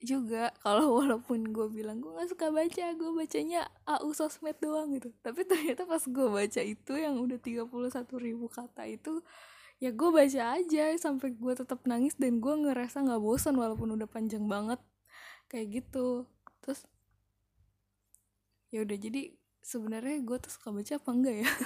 juga 0.01 0.53
kalau 0.63 1.01
walaupun 1.01 1.49
gue 1.49 1.67
bilang 1.73 1.97
gue 2.01 2.12
nggak 2.13 2.29
suka 2.29 2.47
baca 2.53 2.86
gue 2.93 3.12
bacanya 3.13 3.65
AU 3.89 4.10
sosmed 4.13 4.57
doang 4.62 4.93
gitu. 4.97 5.10
Tapi 5.25 5.41
ternyata 5.45 5.86
pas 5.89 6.03
gue 6.05 6.27
baca 6.29 6.62
itu 6.62 6.93
yang 6.97 7.17
udah 7.17 7.38
31 7.41 7.69
ribu 8.21 8.45
kata 8.51 8.86
itu 8.89 9.21
ya 9.77 9.93
gue 9.93 10.10
baca 10.10 10.41
aja 10.57 10.83
sampai 10.97 11.38
gue 11.38 11.53
tetap 11.53 11.86
nangis 11.86 12.17
dan 12.17 12.41
gue 12.41 12.53
ngerasa 12.65 13.05
nggak 13.05 13.21
bosan 13.21 13.55
walaupun 13.57 13.93
udah 13.97 14.07
panjang 14.10 14.45
banget. 14.45 14.79
Kayak 15.49 15.83
gitu. 15.83 16.27
Terus 16.62 16.86
ya 18.73 18.83
udah 18.83 18.97
jadi 18.99 19.21
sebenarnya 19.63 20.17
gue 20.23 20.38
tuh 20.43 20.51
suka 20.53 20.69
baca 20.75 20.93
apa 20.99 21.10
enggak 21.13 21.36
ya? 21.43 21.49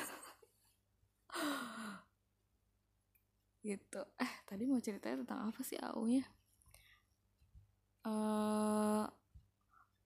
Gitu. 3.62 4.02
Eh 4.18 4.34
tadi 4.50 4.66
mau 4.66 4.82
ceritanya 4.82 5.22
tentang 5.22 5.54
apa 5.54 5.62
sih 5.62 5.78
AU 5.78 6.10
nya 6.10 6.26
uh, 8.06 9.06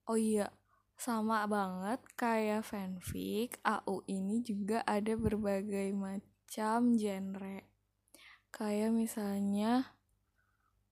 oh 0.06 0.18
iya 0.18 0.48
sama 0.96 1.44
banget 1.44 2.00
kayak 2.16 2.64
fanfic 2.64 3.60
AU 3.60 4.00
ini 4.08 4.40
juga 4.40 4.80
ada 4.88 5.12
berbagai 5.12 5.92
macam 5.92 6.96
genre. 6.96 7.60
Kayak 8.48 8.96
misalnya 8.96 9.92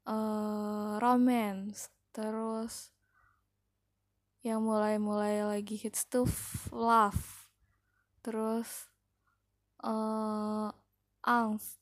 uh, 0.05 1.01
romance 1.01 1.89
terus 2.13 2.93
yang 4.45 4.61
mulai-mulai 4.61 5.41
lagi 5.41 5.81
hits 5.81 6.05
tuh 6.05 6.29
love 6.69 7.49
terus 8.21 8.93
uh, 9.81 10.69
angst 11.25 11.81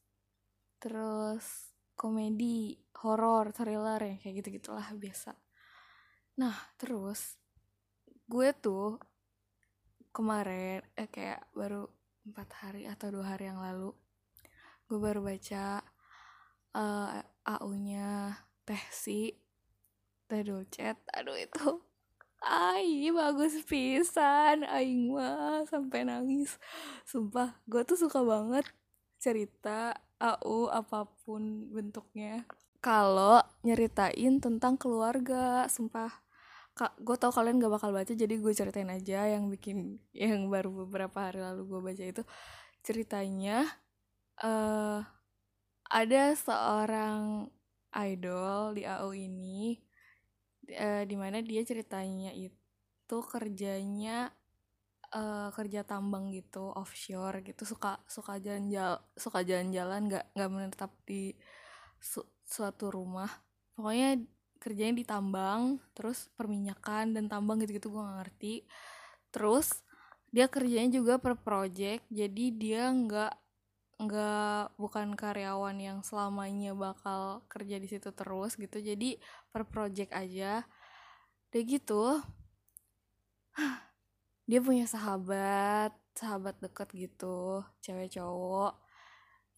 terus 0.78 1.71
komedi 2.02 2.74
horor 2.98 3.54
thriller 3.54 4.02
ya 4.02 4.18
kayak 4.18 4.42
gitu 4.42 4.48
gitulah 4.58 4.90
biasa. 4.90 5.38
Nah 6.42 6.58
terus 6.74 7.38
gue 8.26 8.50
tuh 8.58 8.98
kemarin 10.10 10.82
eh 10.98 11.06
kayak 11.06 11.46
baru 11.54 11.86
empat 12.26 12.48
hari 12.58 12.82
atau 12.90 13.14
dua 13.14 13.38
hari 13.38 13.46
yang 13.46 13.62
lalu 13.62 13.94
gue 14.90 14.98
baru 14.98 15.22
baca 15.22 15.78
uh, 16.74 17.22
eh, 17.22 17.22
AU-nya 17.54 18.34
Teh 18.66 18.84
Si 18.90 19.30
Teh 20.26 20.42
aduh 20.42 21.38
itu 21.38 21.66
Ay, 22.42 23.06
bagus 23.14 23.54
pisan 23.62 24.66
aing 24.66 25.14
mah 25.14 25.62
sampai 25.62 26.02
nangis. 26.02 26.58
Sumpah 27.06 27.54
gue 27.70 27.86
tuh 27.86 27.94
suka 27.94 28.18
banget 28.26 28.66
cerita 29.22 29.94
AU 30.22 30.70
apa 30.70 31.11
pun 31.26 31.66
bentuknya. 31.74 32.46
Kalau 32.78 33.42
nyeritain 33.66 34.38
tentang 34.38 34.78
keluarga 34.78 35.66
sumpah. 35.66 36.22
Kak 36.72 36.96
gue 37.04 37.16
tau 37.20 37.28
kalian 37.28 37.61
gak 37.61 37.68
bakal 37.68 37.92
baca 37.92 38.16
jadi 38.16 38.32
gue 38.32 38.52
ceritain 38.56 38.88
aja 38.88 39.28
yang 39.28 39.52
bikin 39.52 40.00
yang 40.16 40.48
baru 40.48 40.72
beberapa 40.72 41.28
hari 41.28 41.42
lalu 41.42 41.68
gue 41.68 41.80
baca 41.82 42.04
itu. 42.06 42.22
Ceritanya 42.80 43.66
uh, 44.40 45.04
ada 45.92 46.22
seorang 46.32 47.52
idol 47.92 48.72
di 48.72 48.88
AU 48.88 49.12
ini 49.12 49.76
uh, 50.72 51.04
di 51.04 51.16
mana 51.20 51.44
dia 51.44 51.61
ceritanya 51.61 52.32
itu 52.32 53.18
kerjanya 53.28 54.32
uh, 55.12 55.48
kerja 55.53 55.85
tambang 55.85 56.33
gitu 56.33 56.72
offshore 56.72 57.44
gitu 57.44 57.62
suka 57.68 58.01
suka 58.09 58.40
jalan-jalan 58.40 58.98
suka 59.14 59.44
jalan-jalan 59.44 60.01
nggak 60.09 60.25
nggak 60.35 60.51
menetap 60.51 60.92
di 61.05 61.37
su 62.01 62.25
suatu 62.48 62.92
rumah. 62.92 63.31
Pokoknya 63.77 64.20
kerjanya 64.61 64.94
di 65.01 65.05
tambang 65.07 65.81
terus 65.96 66.29
perminyakan 66.37 67.16
dan 67.16 67.25
tambang 67.27 67.59
gitu-gitu 67.62 67.90
gue 67.90 68.03
gak 68.03 68.18
ngerti. 68.27 68.55
Terus 69.33 69.83
dia 70.33 70.46
kerjanya 70.48 70.90
juga 70.98 71.20
per 71.20 71.37
project 71.40 72.05
jadi 72.09 72.44
dia 72.57 72.83
nggak 72.88 73.33
nggak 74.03 74.75
bukan 74.81 75.14
karyawan 75.14 75.79
yang 75.79 75.98
selamanya 76.03 76.75
bakal 76.75 77.44
kerja 77.46 77.77
di 77.79 77.87
situ 77.87 78.11
terus 78.11 78.59
gitu 78.59 78.79
jadi 78.83 79.18
per 79.53 79.64
project 79.68 80.11
aja. 80.12 80.66
Udah 81.53 81.62
gitu 81.68 82.05
dia 84.48 84.61
punya 84.61 84.85
sahabat 84.85 85.94
sahabat 86.12 86.61
deket 86.61 86.88
gitu 86.92 87.64
cewek 87.81 88.12
cowok 88.18 88.83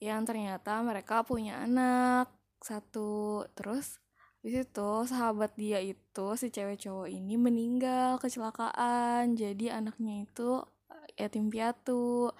yang 0.02 0.26
ternyata 0.28 0.84
mereka 0.84 1.24
punya 1.24 1.64
anak 1.64 2.28
satu. 2.60 3.44
Terus 3.56 4.00
di 4.44 4.52
situ 4.52 4.90
sahabat 5.08 5.56
dia 5.56 5.80
itu 5.80 6.26
si 6.36 6.52
cewek 6.52 6.80
cowok 6.80 7.08
ini 7.08 7.40
meninggal 7.40 8.20
kecelakaan 8.20 9.32
jadi 9.32 9.80
anaknya 9.80 10.28
itu 10.28 10.60
eh, 10.92 11.24
yatim 11.24 11.48
piatu. 11.48 12.32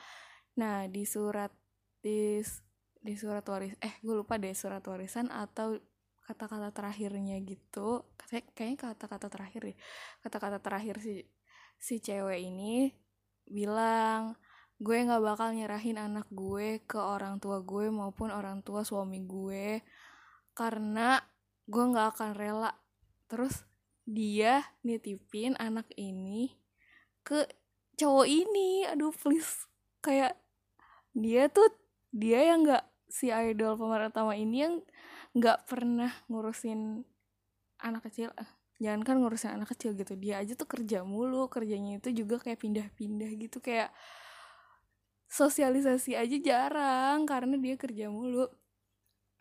Nah 0.60 0.84
di 0.88 1.04
surat 1.08 1.52
di 2.04 2.44
di 3.04 3.14
surat 3.16 3.44
waris 3.48 3.76
eh 3.80 3.94
gue 4.00 4.14
lupa 4.16 4.40
deh 4.40 4.52
surat 4.56 4.84
warisan 4.84 5.28
atau 5.32 5.76
kata-kata 6.24 6.72
terakhirnya 6.72 7.36
gitu. 7.44 8.04
Kayaknya 8.56 8.76
kata-kata 8.80 9.28
terakhir 9.28 9.60
deh. 9.72 9.76
Kata-kata 10.24 10.58
terakhir 10.60 10.96
si 11.00 11.24
si 11.84 12.00
cewek 12.00 12.40
ini 12.40 12.96
bilang 13.44 14.40
gue 14.80 14.96
nggak 15.04 15.20
bakal 15.20 15.52
nyerahin 15.52 16.00
anak 16.00 16.24
gue 16.32 16.80
ke 16.88 16.96
orang 16.96 17.36
tua 17.36 17.60
gue 17.60 17.92
maupun 17.92 18.32
orang 18.32 18.64
tua 18.64 18.88
suami 18.88 19.20
gue 19.20 19.84
karena 20.56 21.20
gue 21.68 21.84
nggak 21.84 22.08
akan 22.16 22.30
rela. 22.32 22.72
Terus 23.28 23.68
dia 24.08 24.64
nitipin 24.80 25.60
anak 25.60 25.90
ini 26.00 26.56
ke 27.20 27.44
cowok 28.00 28.26
ini. 28.28 28.88
Aduh 28.88 29.12
please. 29.12 29.68
Kayak 30.00 30.40
dia 31.12 31.52
tuh 31.52 31.68
dia 32.14 32.54
yang 32.54 32.64
nggak 32.64 32.84
si 33.10 33.28
idol 33.28 33.76
pemeran 33.76 34.10
utama 34.10 34.34
ini 34.38 34.56
yang 34.64 34.74
nggak 35.34 35.66
pernah 35.66 36.10
ngurusin 36.30 37.02
anak 37.82 38.06
kecil. 38.08 38.30
eh, 38.38 38.50
jangan 38.82 39.02
kan 39.06 39.16
ngurusin 39.22 39.54
anak 39.54 39.74
kecil 39.76 39.94
gitu 39.94 40.18
dia 40.18 40.42
aja 40.42 40.58
tuh 40.58 40.66
kerja 40.66 41.06
mulu 41.06 41.46
kerjanya 41.46 42.02
itu 42.02 42.10
juga 42.10 42.42
kayak 42.42 42.58
pindah-pindah 42.58 43.30
gitu 43.38 43.62
kayak 43.62 43.94
sosialisasi 45.34 46.14
aja 46.14 46.36
jarang 46.38 47.26
karena 47.26 47.58
dia 47.58 47.74
kerja 47.74 48.06
mulu. 48.06 48.46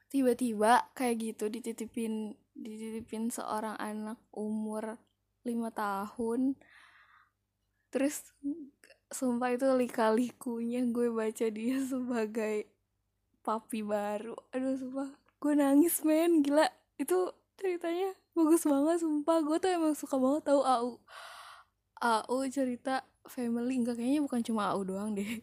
Tiba-tiba 0.10 0.89
kayak 0.98 1.15
gitu 1.22 1.46
dititipin 1.50 2.34
dititipin 2.54 3.30
seorang 3.34 3.78
anak 3.78 4.22
umur 4.34 4.98
lima 5.41 5.74
tahun 5.74 6.54
terus 7.89 8.30
sumpah 9.10 9.54
itu 9.54 9.69
lika-likunya 9.74 10.86
gue 10.89 11.13
baca 11.13 11.46
dia 11.50 11.78
sebagai 11.91 12.65
papi 13.46 13.86
baru. 13.86 14.34
Aduh 14.54 14.78
sumpah. 14.78 15.10
Gue 15.38 15.54
nangis 15.54 16.02
men 16.02 16.41
gila. 16.41 16.65
Itu 16.98 17.34
ceritanya 17.60 18.10
bagus 18.38 18.63
banget 18.66 18.98
sumpah. 19.04 19.38
Gue 19.46 19.58
tuh 19.62 19.72
emang 19.72 19.94
suka 19.98 20.16
banget 20.18 20.44
tahu 20.50 20.62
AU 20.66 20.89
AU 22.04 22.38
cerita 22.52 22.96
family. 23.26 23.74
Enggak 23.80 23.96
kayaknya 24.00 24.22
bukan 24.26 24.42
cuma 24.44 24.62
AU 24.74 24.82
doang 24.88 25.10
deh. 25.18 25.26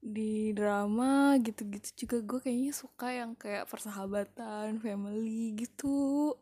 Di 0.00 0.56
drama 0.56 1.36
gitu-gitu 1.44 1.88
juga 2.06 2.16
gue 2.24 2.38
kayaknya 2.40 2.72
suka 2.72 3.08
yang 3.12 3.32
kayak 3.36 3.68
persahabatan 3.68 4.80
family 4.80 5.54
gitu. 5.60 6.34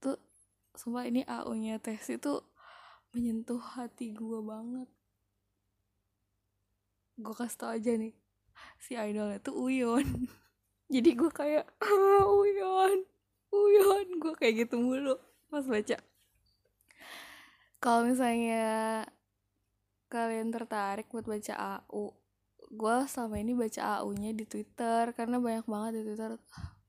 Tuh 0.00 0.18
sumpah 0.74 1.04
ini 1.06 1.22
AU-nya 1.24 1.78
tes 1.78 2.02
itu 2.10 2.40
menyentuh 3.14 3.60
hati 3.60 4.10
gue 4.16 4.40
banget. 4.42 4.88
Gue 7.14 7.34
kasih 7.38 7.58
tau 7.60 7.70
aja 7.70 7.92
nih 7.94 8.14
si 8.78 8.92
idolnya 8.98 9.38
tuh 9.42 9.54
Uyon 9.56 10.04
jadi 10.92 11.10
gue 11.16 11.30
kayak 11.32 11.64
ah, 11.80 12.24
Uyon 12.28 13.04
Uyon 13.54 14.08
gue 14.18 14.34
kayak 14.34 14.66
gitu 14.66 14.76
mulu 14.82 15.14
pas 15.46 15.62
baca. 15.62 15.96
Kalau 17.78 18.00
misalnya 18.02 19.04
kalian 20.10 20.50
tertarik 20.50 21.06
buat 21.14 21.26
baca 21.26 21.54
AU 21.54 22.10
gue 22.74 22.96
selama 23.06 23.36
ini 23.38 23.54
baca 23.54 24.02
AU-nya 24.02 24.34
di 24.34 24.42
Twitter 24.50 25.14
karena 25.14 25.38
banyak 25.38 25.66
banget 25.68 25.92
di 26.00 26.02
Twitter. 26.10 26.30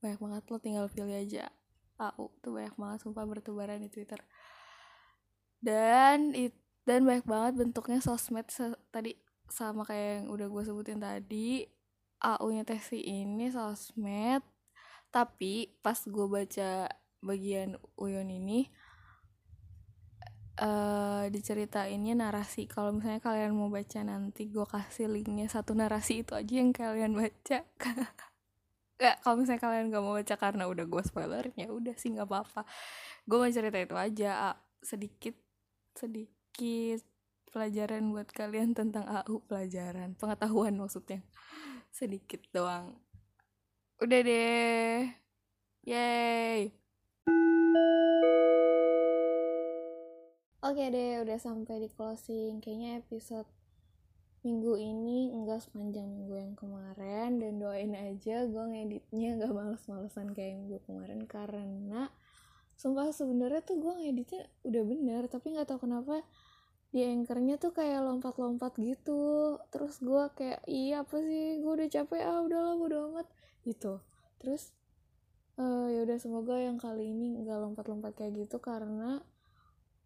Banyak 0.01 0.19
banget 0.21 0.43
lo 0.49 0.57
tinggal 0.57 0.85
pilih 0.89 1.13
aja 1.13 1.45
AU 2.01 2.25
tuh 2.41 2.51
banyak 2.57 2.73
banget 2.73 2.97
sumpah 3.05 3.25
bertebaran 3.29 3.85
di 3.85 3.89
Twitter. 3.93 4.17
Dan 5.61 6.33
it, 6.33 6.57
dan 6.89 7.05
banyak 7.05 7.25
banget 7.25 7.53
bentuknya 7.61 8.01
sosmed 8.01 8.49
tadi 8.89 9.13
sama 9.45 9.85
kayak 9.85 10.25
yang 10.25 10.25
udah 10.33 10.47
gue 10.49 10.63
sebutin 10.65 10.97
tadi 10.97 11.69
AU-nya 12.25 12.65
Tesi 12.65 13.05
ini 13.05 13.53
sosmed. 13.53 14.41
Tapi 15.13 15.69
pas 15.85 16.01
gue 16.01 16.27
baca 16.27 16.89
bagian 17.21 17.77
Uyon 17.95 18.29
ini 18.33 18.67
uh, 20.59 21.29
diceritainnya 21.29 22.17
narasi. 22.17 22.65
Kalau 22.65 22.91
misalnya 22.91 23.21
kalian 23.21 23.53
mau 23.55 23.69
baca 23.69 24.01
nanti 24.01 24.49
gue 24.49 24.65
kasih 24.65 25.07
linknya 25.07 25.47
satu 25.47 25.77
narasi 25.77 26.25
itu 26.25 26.33
aja 26.33 26.53
yang 26.57 26.73
kalian 26.73 27.13
baca. 27.15 27.63
Gak, 28.99 29.15
kalau 29.27 29.35
misalnya 29.43 29.59
kalian 29.59 29.91
gak 29.91 30.03
mau 30.07 30.15
baca 30.15 30.35
karena 30.39 30.63
udah 30.71 30.85
gue 30.87 31.03
spoiler 31.03 31.51
ya 31.59 31.67
udah 31.67 31.95
sih 31.99 32.15
nggak 32.15 32.31
apa-apa. 32.31 32.63
Gue 33.27 33.37
mau 33.43 33.51
cerita 33.51 33.75
itu 33.75 33.91
aja 33.91 34.55
sedikit 34.79 35.35
sedikit 35.91 37.03
pelajaran 37.51 38.11
buat 38.15 38.31
kalian 38.31 38.71
tentang 38.71 39.03
AU 39.03 39.43
pelajaran 39.51 40.15
pengetahuan 40.15 40.79
maksudnya 40.79 41.23
sedikit 41.95 42.43
doang. 42.51 42.91
Udah 44.03 44.19
deh. 44.19 45.15
Yay. 45.87 46.75
Oke 50.59 50.91
deh, 50.91 51.23
udah 51.23 51.39
sampai 51.39 51.79
di 51.79 51.87
closing. 51.87 52.59
Kayaknya 52.59 52.99
episode 52.99 53.47
minggu 54.43 54.75
ini 54.75 55.31
enggak 55.31 55.63
sepanjang 55.63 56.03
minggu 56.03 56.35
yang 56.35 56.53
kemarin. 56.59 57.39
Dan 57.39 57.63
doain 57.63 57.95
aja 57.95 58.43
gue 58.43 58.63
ngeditnya 58.75 59.39
gak 59.39 59.55
males-malesan 59.55 60.35
kayak 60.35 60.67
minggu 60.67 60.83
kemarin. 60.83 61.23
Karena 61.23 62.11
sumpah 62.75 63.15
sebenarnya 63.15 63.63
tuh 63.63 63.79
gue 63.79 63.93
ngeditnya 64.03 64.51
udah 64.67 64.83
bener. 64.83 65.21
Tapi 65.31 65.55
nggak 65.55 65.71
tahu 65.71 65.87
kenapa 65.87 66.27
di 66.95 67.03
anchornya 67.03 67.59
tuh 67.59 67.75
kayak 67.75 68.07
lompat-lompat 68.07 68.79
gitu. 68.79 69.59
Terus 69.67 69.99
gue 69.99 70.23
kayak 70.31 70.63
iya 70.63 71.03
apa 71.03 71.19
sih? 71.19 71.59
Gue 71.59 71.75
udah 71.75 71.91
capek 71.91 72.23
ah 72.23 72.39
udahlah 72.39 72.79
bodo 72.79 73.11
amat. 73.11 73.27
Gitu. 73.67 73.99
Terus 74.39 74.71
uh, 75.59 75.91
ya 75.91 76.07
udah 76.07 76.15
semoga 76.15 76.55
yang 76.55 76.79
kali 76.79 77.11
ini 77.11 77.35
nggak 77.43 77.59
lompat-lompat 77.59 78.15
kayak 78.15 78.47
gitu 78.47 78.63
karena 78.63 79.19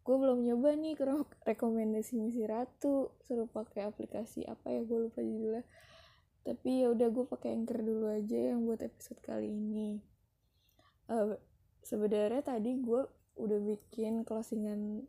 gue 0.02 0.16
belum 0.18 0.42
nyoba 0.42 0.74
nih 0.82 0.98
kurang 0.98 1.30
rekomendasi 1.46 2.18
misi 2.18 2.42
ratu. 2.50 3.14
Suruh 3.22 3.46
pakai 3.46 3.86
aplikasi 3.86 4.50
apa 4.50 4.74
ya? 4.74 4.82
Gue 4.82 5.14
lupa 5.14 5.22
judulnya. 5.22 5.62
Tapi 6.42 6.82
ya 6.82 6.90
udah 6.90 7.06
gue 7.14 7.26
pakai 7.30 7.54
anchor 7.54 7.86
dulu 7.86 8.10
aja 8.10 8.58
yang 8.58 8.66
buat 8.66 8.82
episode 8.82 9.22
kali 9.22 9.46
ini. 9.46 10.02
Uh, 11.06 11.38
sebenarnya 11.86 12.42
tadi 12.42 12.82
gue 12.82 13.06
udah 13.38 13.60
bikin 13.62 14.26
closingan 14.26 15.06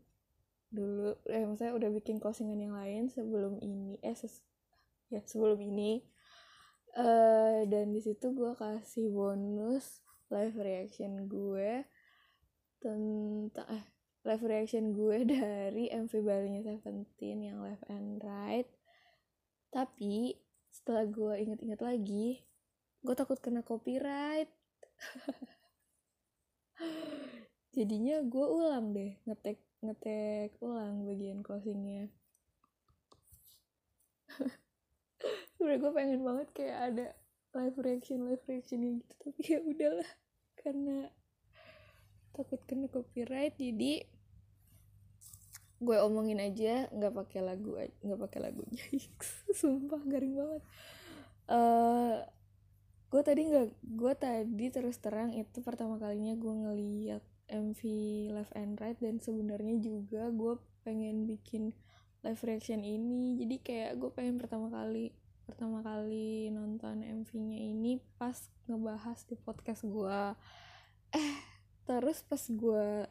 dulu 0.71 1.19
eh 1.27 1.43
maksudnya 1.43 1.75
udah 1.75 1.91
bikin 1.91 2.23
closingan 2.23 2.63
yang 2.63 2.79
lain 2.79 3.11
sebelum 3.11 3.59
ini 3.59 3.99
eh 4.07 4.15
ses 4.15 4.39
ya 5.11 5.19
sebelum 5.27 5.59
ini. 5.59 6.07
Uh, 6.91 7.71
dan 7.71 7.95
di 7.95 8.03
situ 8.03 8.35
gue 8.35 8.51
kasih 8.59 9.15
bonus 9.15 10.03
live 10.27 10.59
reaction 10.59 11.31
gue 11.31 11.87
tentang 12.83 13.67
eh 13.71 13.87
live 14.27 14.43
reaction 14.43 14.91
gue 14.91 15.23
dari 15.39 15.87
MV 15.87 16.11
barunya 16.23 16.67
Seventeen 16.67 17.47
yang 17.47 17.63
left 17.63 17.87
and 17.87 18.19
right. 18.23 18.67
Tapi 19.71 20.35
setelah 20.71 21.07
gue 21.07 21.35
inget-inget 21.47 21.81
lagi 21.83 22.43
gue 23.01 23.15
takut 23.15 23.39
kena 23.39 23.63
copyright. 23.63 24.51
Jadinya 27.77 28.19
gue 28.27 28.47
ulang 28.51 28.91
deh 28.91 29.15
ngetek 29.31 29.63
ngetek 29.81 30.57
ulang 30.61 31.09
bagian 31.09 31.41
closingnya. 31.41 32.13
Sebenernya 35.57 35.81
gue 35.81 35.93
pengen 35.93 36.21
banget 36.25 36.49
kayak 36.53 36.79
ada 36.93 37.07
live 37.57 37.77
reaction 37.83 38.29
live 38.29 38.45
reaction 38.47 38.81
gitu 39.01 39.13
tapi 39.17 39.41
ya 39.45 39.59
udahlah. 39.65 40.11
Karena 40.61 41.09
takut 42.37 42.61
kena 42.69 42.87
copyright 42.93 43.57
jadi 43.59 44.05
gue 45.81 45.97
omongin 46.05 46.45
aja 46.45 46.93
nggak 46.93 47.17
pakai 47.17 47.41
lagu 47.41 47.73
nggak 48.05 48.21
pakai 48.29 48.41
lagunya. 48.45 48.85
Sumpah 49.61 50.05
garing 50.05 50.37
banget. 50.37 50.63
Uh, 51.51 52.21
gue 53.11 53.23
tadi 53.27 53.43
nggak 53.49 53.69
gue 53.83 54.13
tadi 54.15 54.67
terus 54.71 55.01
terang 55.03 55.35
itu 55.35 55.59
pertama 55.67 55.99
kalinya 55.99 56.37
gue 56.39 56.55
ngeliat 56.55 57.25
MV 57.51 57.81
Left 58.31 58.55
and 58.55 58.79
Right 58.79 58.97
dan 59.03 59.19
sebenarnya 59.19 59.83
juga 59.83 60.31
gue 60.31 60.55
pengen 60.87 61.27
bikin 61.27 61.75
live 62.23 62.43
reaction 62.47 62.87
ini. 62.87 63.37
Jadi 63.37 63.57
kayak 63.61 63.99
gue 63.99 64.11
pengen 64.15 64.39
pertama 64.39 64.71
kali 64.71 65.13
pertama 65.51 65.83
kali 65.83 66.47
nonton 66.55 67.03
MV-nya 67.03 67.59
ini 67.59 67.99
pas 68.23 68.39
ngebahas 68.71 69.19
di 69.27 69.35
podcast 69.35 69.83
gue 69.83 70.21
eh 71.11 71.35
terus 71.91 72.23
pas 72.23 72.39
gue 72.39 73.11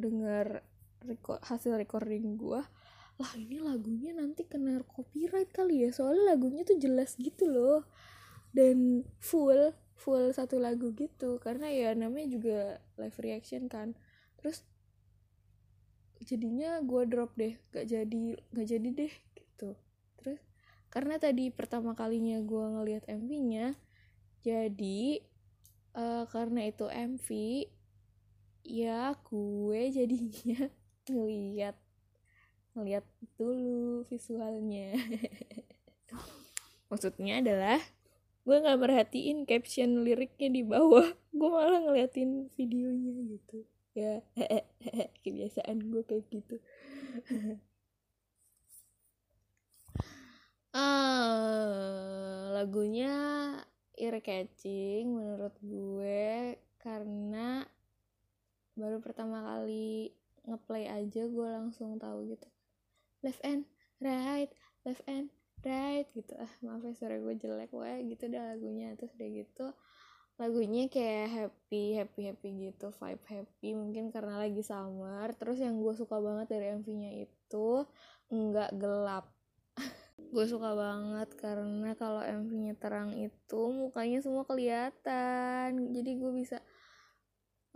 dengar 0.00 0.64
record, 1.04 1.44
hasil 1.44 1.76
recording 1.76 2.40
gue 2.40 2.64
lah 3.18 3.32
ini 3.34 3.58
lagunya 3.58 4.14
nanti 4.14 4.46
kena 4.46 4.78
copyright 4.86 5.50
kali 5.50 5.82
ya. 5.82 5.90
Soalnya 5.90 6.38
lagunya 6.38 6.62
tuh 6.62 6.78
jelas 6.78 7.18
gitu 7.18 7.50
loh. 7.50 7.82
Dan 8.54 9.02
full 9.18 9.74
full 9.98 10.30
satu 10.30 10.62
lagu 10.62 10.94
gitu. 10.94 11.42
Karena 11.42 11.68
ya 11.68 11.92
namanya 11.98 12.30
juga 12.30 12.58
live 12.96 13.18
reaction 13.18 13.66
kan. 13.66 13.98
Terus 14.38 14.62
jadinya 16.22 16.78
gue 16.86 17.02
drop 17.10 17.34
deh. 17.34 17.58
Gak 17.74 17.90
jadi 17.90 18.38
gak 18.54 18.66
jadi 18.70 18.88
deh 18.94 19.12
gitu. 19.34 19.74
Terus 20.22 20.40
karena 20.88 21.18
tadi 21.18 21.50
pertama 21.50 21.92
kalinya 21.98 22.38
gue 22.40 22.64
ngelihat 22.78 23.04
MV-nya 23.10 23.76
jadi 24.40 25.20
uh, 25.98 26.24
karena 26.30 26.70
itu 26.70 26.86
MV 26.86 27.28
ya 28.68 29.12
gue 29.18 29.80
jadinya 29.90 30.70
ngeliat 31.10 31.76
ngeliat 32.78 33.04
dulu 33.34 34.06
visualnya. 34.06 34.94
Maksudnya 36.88 37.42
adalah 37.42 37.82
gue 38.48 38.56
nggak 38.64 38.80
merhatiin 38.80 39.44
caption 39.44 40.08
liriknya 40.08 40.48
di 40.48 40.64
bawah. 40.64 41.04
Gue 41.38 41.48
malah 41.52 41.84
ngeliatin 41.84 42.48
videonya 42.56 43.12
gitu. 43.36 43.68
Ya 43.92 44.24
kebiasaan 45.20 45.84
gue 45.92 46.00
kayak 46.08 46.24
gitu. 46.32 46.56
Uh, 50.72 52.48
lagunya 52.56 53.12
ear 54.00 54.16
catching 54.24 55.12
menurut 55.12 55.52
gue 55.60 56.56
karena 56.80 57.68
baru 58.80 58.96
pertama 59.04 59.44
kali 59.44 60.16
ngeplay 60.48 60.88
aja 60.88 61.28
gue 61.28 61.48
langsung 61.52 62.00
tahu 62.00 62.32
gitu. 62.32 62.48
Left 63.20 63.44
and 63.44 63.68
right 64.00 64.48
left 64.88 65.04
and 65.04 65.28
right 65.64 66.06
gitu. 66.14 66.32
Ah 66.38 66.52
maaf 66.62 66.82
ya 66.84 66.92
suara 66.94 67.16
gue 67.18 67.34
jelek. 67.34 67.70
Wah 67.74 67.98
gitu 68.02 68.24
dah 68.30 68.54
lagunya. 68.54 68.94
Terus 68.94 69.12
udah 69.18 69.30
gitu 69.30 69.66
lagunya 70.38 70.86
kayak 70.86 71.26
happy 71.34 71.98
happy 71.98 72.20
happy 72.30 72.50
gitu. 72.70 72.94
Vibe 72.94 73.24
happy 73.26 73.68
mungkin 73.74 74.14
karena 74.14 74.38
lagi 74.38 74.62
summer. 74.62 75.34
Terus 75.34 75.58
yang 75.58 75.82
gue 75.82 75.94
suka 75.98 76.16
banget 76.22 76.46
dari 76.54 76.66
MV-nya 76.78 77.10
itu 77.26 77.68
nggak 78.30 78.70
gelap. 78.78 79.26
Gue 80.34 80.44
suka 80.44 80.74
banget 80.74 81.30
karena 81.38 81.94
kalau 81.94 82.20
MV-nya 82.20 82.74
terang 82.76 83.14
itu 83.16 83.60
mukanya 83.70 84.18
semua 84.20 84.44
kelihatan. 84.44 85.94
Jadi 85.94 86.10
gue 86.18 86.32
bisa 86.34 86.58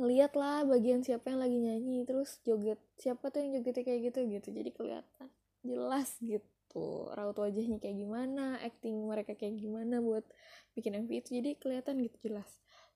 lihat 0.02 0.34
lah 0.34 0.66
bagian 0.66 1.00
siapa 1.06 1.32
yang 1.32 1.40
lagi 1.40 1.56
nyanyi. 1.56 2.04
Terus 2.04 2.42
joget 2.44 2.82
siapa 3.00 3.30
tuh 3.32 3.40
yang 3.46 3.62
jogetnya 3.62 3.86
kayak 3.86 4.00
gitu 4.12 4.18
gitu. 4.28 4.48
Jadi 4.52 4.70
kelihatan 4.74 5.28
jelas 5.64 6.18
gitu 6.20 6.51
raut 7.12 7.36
wajahnya 7.36 7.76
kayak 7.76 8.00
gimana 8.00 8.56
acting 8.64 8.96
mereka 9.04 9.36
kayak 9.36 9.60
gimana 9.60 10.00
buat 10.00 10.24
bikin 10.72 11.04
MV 11.04 11.10
itu 11.12 11.28
jadi 11.40 11.50
kelihatan 11.60 12.00
gitu 12.00 12.32
jelas. 12.32 12.48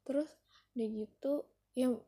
Terus 0.07 0.29
udah 0.73 0.89
gitu 0.89 1.33
yang 1.77 2.01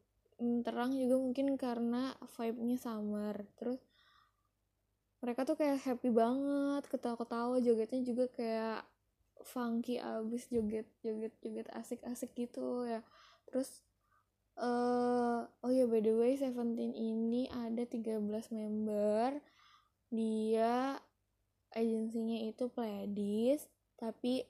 terang 0.65 0.95
juga 0.95 1.17
mungkin 1.19 1.59
karena 1.59 2.15
vibe-nya 2.39 2.79
summer. 2.79 3.35
Terus 3.59 3.81
mereka 5.19 5.43
tuh 5.43 5.59
kayak 5.59 5.83
happy 5.83 6.15
banget 6.15 6.87
ketawa-ketawa 6.87 7.59
jogetnya 7.59 8.01
juga 8.07 8.25
kayak 8.31 8.87
funky 9.43 9.99
abis 9.99 10.51
joget 10.51 10.87
joget 11.03 11.35
joget 11.43 11.69
asik-asik 11.75 12.33
gitu 12.39 12.87
ya. 12.87 13.03
Terus 13.51 13.83
uh, 14.59 15.43
oh 15.47 15.71
ya 15.71 15.91
by 15.91 16.03
the 16.03 16.15
way 16.15 16.39
Seventeen 16.39 16.95
ini 16.95 17.51
ada 17.51 17.83
13 17.83 18.23
member. 18.55 19.43
Dia 20.09 20.97
agensinya 21.75 22.39
itu 22.49 22.71
Pledis 22.73 23.69
tapi 23.99 24.47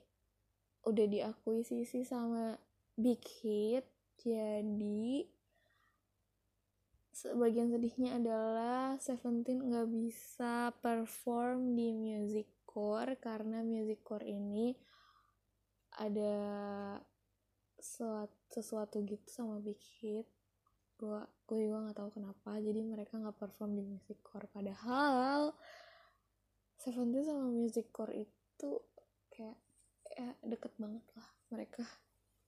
udah 0.85 1.05
diakuisisi 1.09 2.05
sama 2.07 2.55
Big 2.95 3.23
Hit. 3.41 3.83
Jadi 4.19 5.23
sebagian 7.15 7.71
sedihnya 7.71 8.19
adalah 8.19 8.95
Seventeen 8.99 9.63
nggak 9.63 9.87
bisa 9.91 10.71
perform 10.79 11.75
di 11.75 11.91
music 11.91 12.47
core 12.67 13.15
karena 13.19 13.63
music 13.63 14.03
core 14.03 14.27
ini 14.27 14.75
ada 15.99 16.35
sesuatu, 17.79 19.03
gitu 19.03 19.27
sama 19.27 19.59
Big 19.59 19.79
Hit. 19.99 20.27
Gue 20.99 21.23
gue 21.47 21.57
juga 21.63 21.87
nggak 21.87 21.97
tahu 21.97 22.09
kenapa 22.19 22.59
jadi 22.59 22.83
mereka 22.83 23.15
nggak 23.19 23.39
perform 23.39 23.75
di 23.79 23.83
music 23.83 24.19
core. 24.19 24.51
Padahal 24.51 25.55
Seventeen 26.79 27.27
sama 27.27 27.51
music 27.51 27.91
core 27.91 28.23
itu 28.23 28.71
kayak 29.27 29.59
ya 30.15 30.31
deket 30.47 30.71
banget 30.79 31.03
lah 31.13 31.27
mereka. 31.51 31.83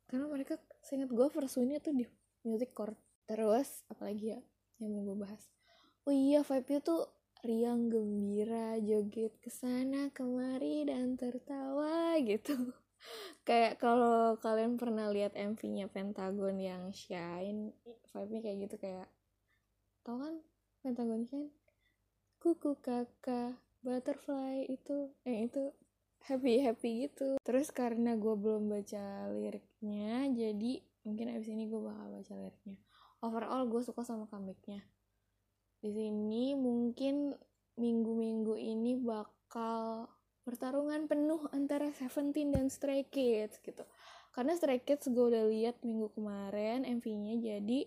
Karena 0.08 0.28
mereka 0.32 0.56
seingat 0.80 1.12
gue 1.12 1.28
versunya 1.28 1.84
tuh 1.84 1.92
di 1.92 2.08
music 2.48 2.72
core. 2.72 2.96
Terus 3.28 3.84
apalagi 3.92 4.36
ya 4.36 4.42
yang 4.80 4.96
mau 4.96 5.04
gue 5.12 5.28
bahas. 5.28 5.44
Oh 6.08 6.16
iya 6.16 6.42
vibe-nya 6.42 6.80
tuh 6.80 7.06
riang 7.42 7.90
gembira 7.90 8.78
joget 8.80 9.34
ke 9.42 9.50
sana 9.50 10.10
kemari 10.16 10.88
dan 10.88 11.20
tertawa 11.20 12.16
gitu. 12.24 12.56
Kayak 13.48 13.82
kalau 13.82 14.38
kalian 14.38 14.78
pernah 14.78 15.10
lihat 15.10 15.34
MV-nya 15.34 15.90
Pentagon 15.90 16.56
yang 16.62 16.94
Shine 16.94 17.74
vibe-nya 18.14 18.40
kayak 18.46 18.58
gitu 18.70 18.76
kayak 18.78 19.10
tau 20.06 20.22
kan 20.22 20.38
Pentagon 20.86 21.26
Shine? 21.26 21.50
Kuku 22.38 22.78
kakak 22.82 23.58
butterfly 23.82 24.66
itu 24.70 25.10
eh 25.26 25.50
itu 25.50 25.74
happy 26.26 26.62
happy 26.62 27.10
gitu. 27.10 27.38
Terus 27.42 27.74
karena 27.74 28.14
gue 28.18 28.34
belum 28.38 28.70
baca 28.70 29.30
liriknya 29.34 30.30
jadi 30.30 30.74
mungkin 31.02 31.34
abis 31.34 31.50
ini 31.50 31.66
gue 31.66 31.82
bakal 31.82 32.08
baca 32.14 32.34
liriknya. 32.38 32.78
Overall 33.22 33.66
gue 33.70 33.82
suka 33.82 34.06
sama 34.06 34.30
comebacknya. 34.30 34.82
Di 35.82 35.90
sini 35.90 36.54
mungkin 36.54 37.34
minggu-minggu 37.78 38.54
ini 38.54 39.02
bakal 39.02 40.06
pertarungan 40.46 41.06
penuh 41.10 41.46
antara 41.54 41.90
Seventeen 41.94 42.54
dan 42.54 42.70
Stray 42.70 43.06
Kids 43.10 43.62
gitu. 43.62 43.86
Karena 44.34 44.54
Stray 44.58 44.82
Kids 44.82 45.10
gue 45.10 45.26
udah 45.26 45.46
lihat 45.50 45.82
minggu 45.82 46.14
kemarin 46.14 46.86
MV-nya 46.86 47.36
jadi 47.42 47.80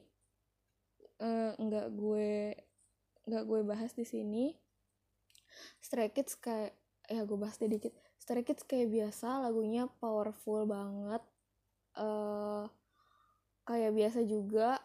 uh, 1.22 1.53
nggak 1.59 1.88
gue 1.95 2.55
nggak 3.24 3.45
gue 3.49 3.61
bahas 3.64 3.92
di 3.97 4.05
sini 4.05 4.53
Stray 5.83 6.11
Kids 6.11 6.39
kayak 6.39 6.75
ya 7.05 7.21
gue 7.29 7.37
bahas 7.37 7.61
sedikit 7.61 7.93
Stray 8.17 8.41
Kids 8.41 8.65
kayak 8.65 8.89
biasa 8.89 9.45
lagunya 9.45 9.85
powerful 10.01 10.65
banget. 10.65 11.21
Uh, 11.93 12.65
kayak 13.69 13.93
biasa 13.93 14.25
juga. 14.25 14.81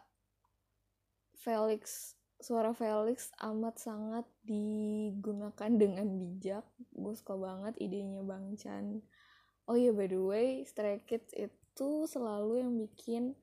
Felix 1.40 2.16
suara 2.40 2.76
Felix 2.76 3.32
amat 3.40 3.80
sangat 3.80 4.28
digunakan 4.44 5.72
dengan 5.72 6.08
bijak. 6.20 6.68
Gue 6.92 7.16
suka 7.16 7.40
banget 7.40 7.80
idenya 7.80 8.24
Bang 8.28 8.60
Chan. 8.60 9.00
Oh 9.72 9.80
iya 9.80 9.96
by 9.96 10.12
the 10.12 10.20
way 10.20 10.48
Stray 10.68 11.00
Kids 11.08 11.32
itu 11.32 11.90
selalu 12.12 12.60
yang 12.60 12.76
bikin 12.76 13.40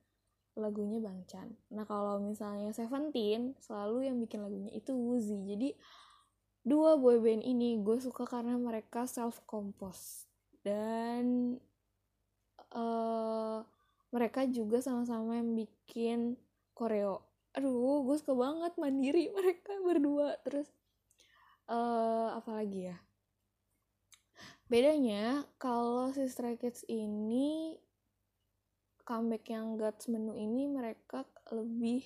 lagunya 0.56 1.00
Bang 1.00 1.24
Chan. 1.24 1.52
Nah 1.72 1.84
kalau 1.88 2.20
misalnya 2.20 2.72
Seventeen 2.72 3.56
selalu 3.60 4.08
yang 4.08 4.16
bikin 4.20 4.44
lagunya 4.44 4.72
itu 4.76 4.92
Woozy. 4.92 5.40
Jadi 5.44 5.72
dua 6.66 6.98
boyband 6.98 7.46
ini 7.46 7.78
gue 7.78 8.02
suka 8.02 8.26
karena 8.26 8.58
mereka 8.58 9.06
self 9.06 9.38
compose 9.46 10.26
dan 10.66 11.54
uh, 12.74 13.62
mereka 14.10 14.42
juga 14.50 14.82
sama-sama 14.82 15.38
yang 15.38 15.54
bikin 15.54 16.34
koreo 16.74 17.22
aduh 17.56 18.04
gue 18.04 18.16
suka 18.20 18.36
banget 18.36 18.72
mandiri 18.76 19.32
mereka 19.32 19.72
berdua. 19.80 20.36
Terus 20.44 20.68
uh, 21.72 22.36
apa 22.36 22.60
lagi 22.60 22.92
ya? 22.92 22.96
Bedanya 24.68 25.48
kalau 25.56 26.12
si 26.12 26.28
Stray 26.28 26.60
Kids 26.60 26.84
ini 26.84 27.80
comeback 29.08 29.48
yang 29.48 29.80
Gods 29.80 30.10
menu 30.12 30.36
ini 30.36 30.68
mereka 30.68 31.24
lebih 31.48 32.04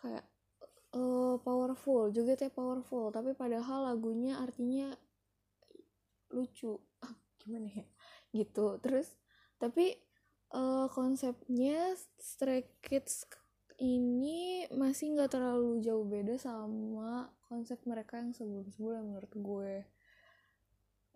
kayak 0.00 0.26
uh, 0.94 1.40
powerful 1.42 2.12
juga 2.14 2.38
teh 2.38 2.52
powerful 2.52 3.10
tapi 3.10 3.34
padahal 3.34 3.90
lagunya 3.90 4.38
artinya 4.38 4.92
lucu 6.30 6.76
ah, 7.02 7.14
gimana 7.40 7.70
ya 7.70 7.86
gitu 8.34 8.76
terus 8.78 9.16
tapi 9.56 9.96
uh, 10.52 10.86
konsepnya 10.92 11.96
Stray 12.20 12.68
Kids 12.84 13.24
ini 13.76 14.64
masih 14.72 15.16
nggak 15.16 15.36
terlalu 15.36 15.84
jauh 15.84 16.04
beda 16.08 16.40
sama 16.40 17.28
konsep 17.44 17.76
mereka 17.84 18.16
yang 18.16 18.32
sebelum-sebelum 18.32 19.12
menurut 19.12 19.32
gue. 19.36 19.74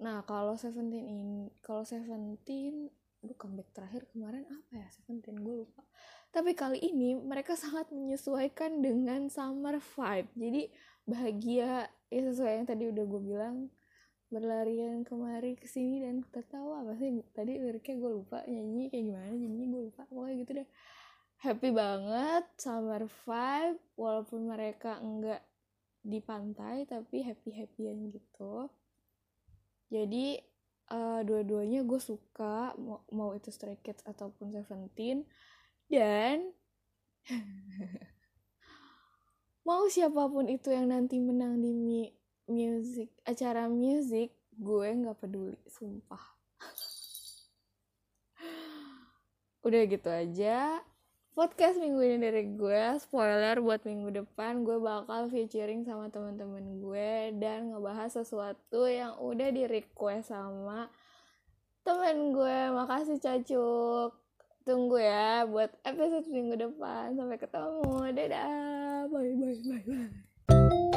Nah 0.04 0.20
kalau 0.28 0.60
Seventeen 0.60 1.08
ini, 1.08 1.48
kalau 1.64 1.88
Seventeen, 1.88 2.92
aduh 3.24 3.36
comeback 3.36 3.72
terakhir 3.72 4.04
kemarin 4.12 4.44
apa 4.44 4.72
ya 4.76 4.88
Seventeen 4.92 5.40
gue 5.40 5.64
lupa. 5.64 5.84
Tapi 6.30 6.54
kali 6.54 6.78
ini 6.78 7.18
mereka 7.18 7.58
sangat 7.58 7.90
menyesuaikan 7.90 8.78
dengan 8.78 9.26
summer 9.26 9.82
vibe. 9.82 10.30
Jadi 10.38 10.62
bahagia 11.02 11.90
ya 11.90 12.20
sesuai 12.30 12.62
yang 12.62 12.66
tadi 12.70 12.86
udah 12.86 13.04
gue 13.06 13.22
bilang 13.22 13.56
berlarian 14.30 15.02
kemari 15.02 15.58
ke 15.58 15.66
sini 15.66 16.06
dan 16.06 16.22
tertawa. 16.30 16.86
Apa 16.86 16.94
sih? 17.02 17.18
Tadi 17.34 17.58
liriknya 17.58 17.98
gue 17.98 18.10
lupa 18.22 18.46
nyanyi 18.46 18.94
kayak 18.94 19.04
gimana 19.10 19.34
nyanyi 19.34 19.64
gue 19.66 19.82
lupa. 19.90 20.06
Pokoknya 20.06 20.34
gitu 20.38 20.52
deh. 20.62 20.68
Happy 21.40 21.70
banget 21.74 22.44
summer 22.60 23.10
vibe 23.10 23.80
walaupun 23.98 24.40
mereka 24.46 25.02
enggak 25.02 25.42
di 26.00 26.22
pantai 26.22 26.86
tapi 26.86 27.26
happy 27.26 27.50
happyan 27.58 28.06
gitu. 28.14 28.70
Jadi 29.90 30.38
uh, 30.94 31.20
dua-duanya 31.26 31.82
gue 31.82 31.98
suka 31.98 32.78
mau, 32.78 33.02
mau 33.10 33.34
itu 33.34 33.50
Stray 33.50 33.82
Kids 33.82 34.06
ataupun 34.06 34.54
Seventeen 34.54 35.26
dan 35.90 36.54
mau 39.66 39.84
siapa 39.90 40.30
pun 40.30 40.46
itu 40.46 40.70
yang 40.70 40.88
nanti 40.94 41.18
menang 41.18 41.58
di 41.58 41.74
mi 41.74 42.08
music 42.46 43.10
acara 43.26 43.66
music 43.66 44.30
gue 44.56 44.88
nggak 44.94 45.18
peduli 45.18 45.58
sumpah. 45.66 46.22
Udah 49.60 49.82
gitu 49.84 50.08
aja 50.08 50.80
podcast 51.40 51.80
minggu 51.80 52.00
ini 52.04 52.18
dari 52.20 52.44
gue. 52.52 52.82
Spoiler 53.00 53.62
buat 53.64 53.80
minggu 53.86 54.12
depan 54.12 54.66
gue 54.66 54.76
bakal 54.76 55.30
featuring 55.32 55.86
sama 55.86 56.12
teman-teman 56.12 56.82
gue 56.82 57.32
dan 57.38 57.72
ngebahas 57.72 58.12
sesuatu 58.12 58.84
yang 58.84 59.16
udah 59.16 59.48
di 59.48 59.64
request 59.64 60.34
sama 60.34 60.90
temen 61.86 62.36
gue. 62.36 62.58
Makasih 62.76 63.18
cacuk 63.22 64.12
tunggu 64.64 65.00
ya 65.00 65.44
buat 65.48 65.70
episode 65.82 66.26
minggu 66.28 66.54
depan. 66.56 67.16
Sampai 67.16 67.38
ketemu. 67.40 67.92
Dadah. 68.12 69.08
Bye 69.08 69.32
bye 69.34 69.56
bye 69.58 69.80
bye 69.86 70.89